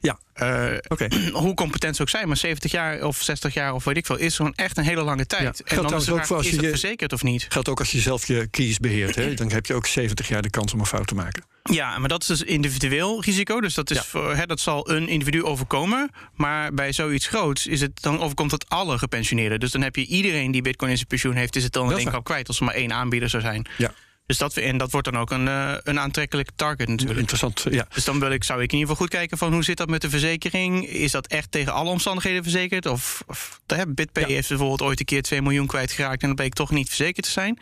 ja, 0.00 0.18
Eh, 0.32 0.64
oké. 0.88 1.06
hoe 1.32 1.54
competent 1.54 1.96
ze 1.96 2.02
ook 2.02 2.08
zijn, 2.08 2.28
maar 2.28 2.36
70 2.36 2.70
jaar 2.70 3.02
of 3.04 3.22
60 3.22 3.54
jaar 3.54 3.74
of 3.74 3.84
weet 3.84 3.96
ik 3.96 4.06
veel, 4.06 4.16
is 4.16 4.36
gewoon 4.36 4.52
echt 4.54 4.76
een 4.76 4.84
hele 4.84 5.02
lange 5.02 5.26
tijd. 5.26 5.42
Ja, 5.42 5.48
en 5.48 5.74
geldt 5.74 5.88
dan 5.90 6.00
is 6.00 6.10
ook 6.10 6.26
voor 6.26 6.36
als 6.36 6.46
is 6.46 6.52
je 6.52 6.58
dat 6.60 6.66
verzekerd 6.70 7.12
of 7.12 7.22
niet? 7.22 7.46
Geldt 7.48 7.68
ook 7.68 7.78
als 7.78 7.90
je 7.92 8.00
zelf 8.00 8.26
je 8.26 8.46
keys 8.50 8.78
beheert. 8.78 9.14
Hè? 9.14 9.34
Dan 9.34 9.50
heb 9.52 9.66
je 9.66 9.74
ook 9.74 9.86
70 9.86 10.28
jaar 10.28 10.42
de 10.42 10.50
kans 10.50 10.72
om 10.72 10.80
een 10.80 10.86
fout 10.86 11.06
te 11.06 11.14
maken. 11.14 11.44
Ja, 11.62 11.98
maar 11.98 12.08
dat 12.08 12.20
is 12.22 12.26
dus 12.28 12.42
individueel 12.42 13.22
risico. 13.22 13.60
Dus 13.60 13.74
dat, 13.74 13.90
is 13.90 13.96
Ja. 13.96 14.02
voor, 14.04 14.34
hè, 14.36 14.46
dat 14.46 14.60
zal 14.60 14.90
een 14.90 15.08
individu 15.08 15.41
overkomen. 15.44 16.10
Maar 16.34 16.74
bij 16.74 16.92
zoiets 16.92 17.26
groots 17.26 17.66
is 17.66 17.80
het, 17.80 18.02
dan 18.02 18.20
overkomt 18.20 18.50
het 18.50 18.68
alle 18.68 18.98
gepensioneerden. 18.98 19.60
Dus 19.60 19.70
dan 19.70 19.82
heb 19.82 19.96
je 19.96 20.06
iedereen 20.06 20.50
die 20.50 20.62
bitcoin 20.62 20.90
in 20.90 20.96
zijn 20.96 21.08
pensioen 21.08 21.34
heeft... 21.34 21.56
is 21.56 21.62
het 21.64 21.72
dan 21.72 21.90
in 21.90 21.96
één 21.96 22.08
klap 22.08 22.24
kwijt 22.24 22.48
als 22.48 22.58
er 22.58 22.64
maar 22.64 22.74
één 22.74 22.92
aanbieder 22.92 23.28
zou 23.30 23.42
zijn. 23.42 23.66
Ja, 23.78 23.92
Dus 24.26 24.38
dat, 24.38 24.56
en 24.56 24.78
dat 24.78 24.90
wordt 24.90 25.10
dan 25.10 25.20
ook 25.20 25.30
een, 25.30 25.48
eh, 25.48 25.74
een 25.82 26.00
aantrekkelijk 26.00 26.50
target 26.56 26.88
natuurlijk. 26.88 27.18
interessant. 27.18 27.66
Ja. 27.70 27.86
Dus 27.94 28.04
dan 28.04 28.20
wil 28.20 28.30
ik, 28.30 28.44
zou 28.44 28.62
ik 28.62 28.72
in 28.72 28.78
ieder 28.78 28.90
geval 28.90 29.06
goed 29.06 29.14
kijken 29.14 29.38
van 29.38 29.52
hoe 29.52 29.64
zit 29.64 29.76
dat 29.76 29.88
met 29.88 30.00
de 30.00 30.10
verzekering? 30.10 30.86
Is 30.88 31.10
dat 31.12 31.26
echt 31.26 31.50
tegen 31.50 31.72
alle 31.72 31.90
omstandigheden 31.90 32.42
verzekerd? 32.42 32.86
Of, 32.86 33.22
of 33.26 33.60
hè, 33.66 33.86
BitPay 33.86 34.22
Ja. 34.22 34.28
heeft 34.28 34.48
bijvoorbeeld 34.48 34.82
ooit 34.82 34.98
een 35.00 35.04
keer 35.06 35.22
2 35.22 35.42
miljoen 35.42 35.66
kwijtgeraakt... 35.66 36.22
en 36.22 36.28
dat 36.28 36.36
bleek 36.36 36.54
toch 36.54 36.70
niet 36.70 36.88
verzekerd 36.88 37.24
te 37.24 37.30
zijn. 37.32 37.58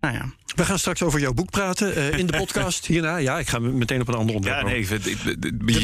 Nou 0.00 0.14
ja, 0.14 0.24
We 0.56 0.64
gaan 0.64 0.78
straks 0.78 1.02
over 1.02 1.20
jouw 1.20 1.32
boek 1.32 1.50
praten 1.50 1.94
eh, 1.94 2.18
in 2.18 2.26
de 2.26 2.36
podcast 2.36 2.86
hierna. 2.92 3.16
Ja, 3.16 3.38
ik 3.38 3.48
ga 3.48 3.58
meteen 3.58 4.00
op 4.00 4.08
een 4.08 4.14
ander 4.14 4.34
onderwerp. 4.34 4.64
Ja, 4.66 4.70
nee, 4.72 4.80
ik 4.80 4.86
vind- 4.86 5.06
ik- 5.06 5.18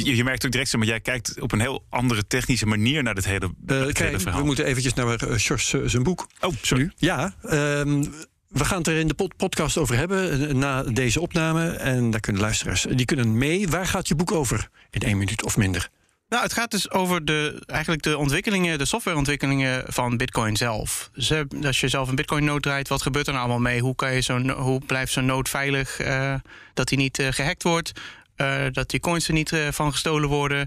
je, 0.05 0.17
je 0.17 0.25
merkt 0.25 0.45
ook 0.47 0.53
direct, 0.53 0.77
maar, 0.77 0.87
jij 0.87 1.01
kijkt 1.01 1.41
op 1.41 1.53
een 1.53 1.61
heel 1.61 1.85
andere 1.89 2.27
technische 2.27 2.67
manier 2.67 3.03
naar 3.03 3.15
dit 3.15 3.25
hele, 3.25 3.51
Eh, 3.67 3.81
het 3.87 3.99
hele 3.99 4.19
verhaal. 4.21 4.41
we 4.41 4.47
moeten 4.47 4.65
eventjes 4.65 4.95
naar 4.95 5.19
Sjors 5.39 5.73
eh, 5.73 5.81
zijn 5.85 6.03
boek. 6.03 6.27
Oh, 6.41 6.53
sorry. 6.63 6.83
Nu. 6.83 6.93
Ja, 6.97 7.35
ehm, 7.43 8.05
we 8.49 8.65
gaan 8.65 8.79
het 8.79 8.87
er 8.87 8.97
in 8.99 9.09
de 9.09 9.15
pod- 9.15 9.37
podcast 9.37 9.79
over 9.79 9.97
hebben 9.97 10.59
na 10.59 10.83
deze 10.83 11.21
opname. 11.21 11.69
En 11.71 12.11
daar 12.11 12.21
kunnen 12.21 12.43
luisteraars, 12.43 12.87
die 12.91 13.05
kunnen 13.05 13.39
mee. 13.39 13.69
Waar 13.69 13.87
gaat 13.87 14.09
je 14.09 14.15
boek 14.15 14.33
over? 14.33 14.69
In 14.91 15.01
één 15.01 15.19
minuut 15.19 15.45
of 15.45 15.57
minder. 15.57 15.89
Nou, 16.33 16.45
het 16.45 16.53
gaat 16.53 16.71
dus 16.71 16.91
over 16.91 17.25
de, 17.25 17.63
eigenlijk 17.67 18.03
de 18.03 18.19
ontwikkelingen, 18.19 18.79
de 18.79 18.85
softwareontwikkelingen 18.85 19.85
van 19.87 20.17
Bitcoin 20.17 20.57
zelf. 20.57 21.11
Dus 21.15 21.33
als 21.65 21.81
je 21.81 21.89
zelf 21.89 22.09
een 22.09 22.15
Bitcoin-node 22.15 22.61
draait, 22.61 22.89
wat 22.89 23.03
gebeurt 23.03 23.27
er 23.27 23.33
nou 23.33 23.45
allemaal 23.45 23.63
mee? 23.63 23.81
Hoe, 23.81 23.95
kan 23.95 24.15
je 24.15 24.21
zo'n, 24.21 24.51
hoe 24.51 24.81
blijft 24.87 25.13
zo'n 25.13 25.25
node 25.25 25.51
veilig? 25.51 25.99
eh, 25.99 26.35
dat 26.75 26.89
die 26.89 26.99
niet 26.99 27.19
eh, 27.19 27.29
gehackt 27.31 27.63
wordt? 27.63 27.93
eh, 28.37 28.65
dat 28.71 28.91
die 28.91 29.01
coins 29.01 29.29
er 29.29 29.35
niet 29.35 29.53
van 29.71 29.93
gestolen 29.93 30.29
worden? 30.29 30.67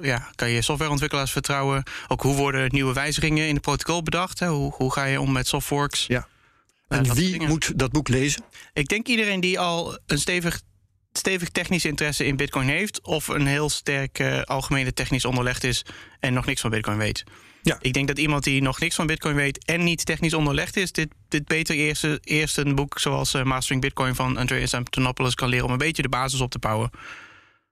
Ja, 0.00 0.30
kan 0.34 0.50
je 0.50 0.62
softwareontwikkelaars 0.62 1.32
vertrouwen? 1.32 1.82
Ook 2.08 2.22
hoe 2.22 2.36
worden 2.36 2.68
nieuwe 2.72 2.92
wijzigingen 2.92 3.48
in 3.48 3.54
het 3.54 3.62
protocol 3.62 4.02
bedacht? 4.02 4.38
Hè? 4.38 4.48
Hoe, 4.48 4.72
hoe 4.72 4.92
ga 4.92 5.04
je 5.04 5.20
om 5.20 5.32
met 5.32 5.46
softforks? 5.46 6.06
Ja. 6.06 6.28
En 6.88 7.02
dat 7.02 7.16
wie 7.16 7.46
moet 7.46 7.78
dat 7.78 7.92
boek 7.92 8.08
lezen? 8.08 8.42
Ik 8.72 8.88
denk 8.88 9.06
iedereen 9.06 9.40
die 9.40 9.58
al 9.58 9.98
een 10.06 10.18
stevig, 10.18 10.60
stevig 11.12 11.48
technisch 11.48 11.84
interesse 11.84 12.24
in 12.24 12.36
Bitcoin 12.36 12.68
heeft, 12.68 13.02
of 13.02 13.28
een 13.28 13.46
heel 13.46 13.68
sterk 13.68 14.18
eh, 14.18 14.42
algemene 14.42 14.92
technisch 14.92 15.24
onderlegd 15.24 15.64
is 15.64 15.84
en 16.20 16.32
nog 16.32 16.46
niks 16.46 16.60
van 16.60 16.70
Bitcoin 16.70 16.98
weet. 16.98 17.24
Ja. 17.62 17.78
Ik 17.80 17.92
denk 17.92 18.08
dat 18.08 18.18
iemand 18.18 18.44
die 18.44 18.62
nog 18.62 18.80
niks 18.80 18.94
van 18.94 19.06
Bitcoin 19.06 19.34
weet 19.34 19.64
en 19.64 19.84
niet 19.84 20.06
technisch 20.06 20.34
onderlegd 20.34 20.76
is, 20.76 20.92
dit, 20.92 21.08
dit 21.28 21.44
beter 21.44 21.76
eerst, 21.76 22.06
eerst 22.22 22.58
een 22.58 22.74
boek 22.74 22.98
zoals 22.98 23.34
eh, 23.34 23.42
Mastering 23.42 23.82
Bitcoin 23.82 24.14
van 24.14 24.36
Andreas 24.36 24.74
Antonopoulos 24.74 25.34
kan 25.34 25.48
leren 25.48 25.66
om 25.66 25.72
een 25.72 25.78
beetje 25.78 26.02
de 26.02 26.08
basis 26.08 26.40
op 26.40 26.50
te 26.50 26.58
bouwen. 26.58 26.90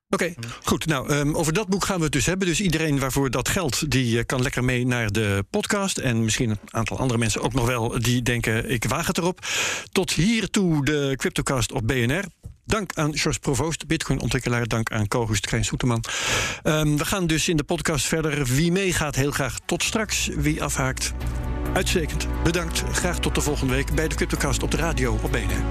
Oké, 0.09 0.35
goed. 0.65 0.87
Nou, 0.87 1.09
ehm, 1.09 1.35
over 1.35 1.53
dat 1.53 1.69
boek 1.69 1.85
gaan 1.85 1.97
we 1.97 2.05
het 2.05 2.13
dus 2.13 2.27
hebben. 2.27 2.47
Dus 2.47 2.61
iedereen 2.61 2.99
waarvoor 2.99 3.31
dat 3.31 3.49
geldt, 3.49 3.91
die 3.91 4.19
eh, 4.19 4.25
kan 4.27 4.43
lekker 4.43 4.65
mee 4.65 4.87
naar 4.87 5.13
de 5.13 5.45
podcast. 5.51 5.99
En 5.99 6.25
misschien 6.25 6.51
een 6.51 6.59
aantal 6.71 6.99
andere 6.99 7.19
mensen 7.19 7.43
ook 7.43 7.53
nog 7.53 7.67
wel 7.67 8.01
die 8.01 8.23
denken, 8.23 8.71
ik 8.71 8.85
waag 8.85 9.07
het 9.07 9.19
erop. 9.19 9.47
Tot 9.93 10.13
hiertoe 10.13 10.85
de 10.85 11.13
Cryptocast 11.17 11.73
op 11.73 11.87
BNR. 11.87 12.25
Dank 12.67 12.91
aan 12.95 13.17
George 13.17 13.39
Provoost, 13.39 13.87
Bitcoin-ontwikkelaar. 13.87 14.67
Dank 14.67 14.91
aan 14.91 15.09
co-host 15.09 15.55
Soeterman. 15.61 16.05
Ehm, 16.63 16.97
we 16.97 17.05
gaan 17.05 17.27
dus 17.27 17.49
in 17.49 17.57
de 17.57 17.65
podcast 17.65 18.07
verder. 18.07 18.45
Wie 18.45 18.73
meegaat, 18.73 19.15
heel 19.15 19.31
graag 19.31 19.59
tot 19.67 19.83
straks. 19.83 20.27
Wie 20.27 20.63
afhaakt, 20.63 21.13
uitstekend. 21.73 22.27
Bedankt. 22.43 22.83
Graag 22.93 23.19
tot 23.19 23.35
de 23.35 23.41
volgende 23.41 23.73
week 23.73 23.95
bij 23.95 24.09
de 24.09 24.15
Cryptocast 24.15 24.63
op 24.63 24.71
de 24.71 24.77
radio 24.77 25.19
op 25.23 25.33
BNR. 25.33 25.65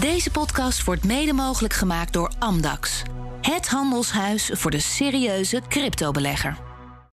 Deze 0.00 0.30
podcast 0.30 0.84
wordt 0.84 1.04
mede 1.04 1.32
mogelijk 1.32 1.74
gemaakt 1.74 2.12
door 2.12 2.32
Amdax. 2.38 3.02
Het 3.40 3.68
handelshuis 3.68 4.50
voor 4.52 4.70
de 4.70 4.80
serieuze 4.80 5.62
cryptobelegger. 5.68 6.69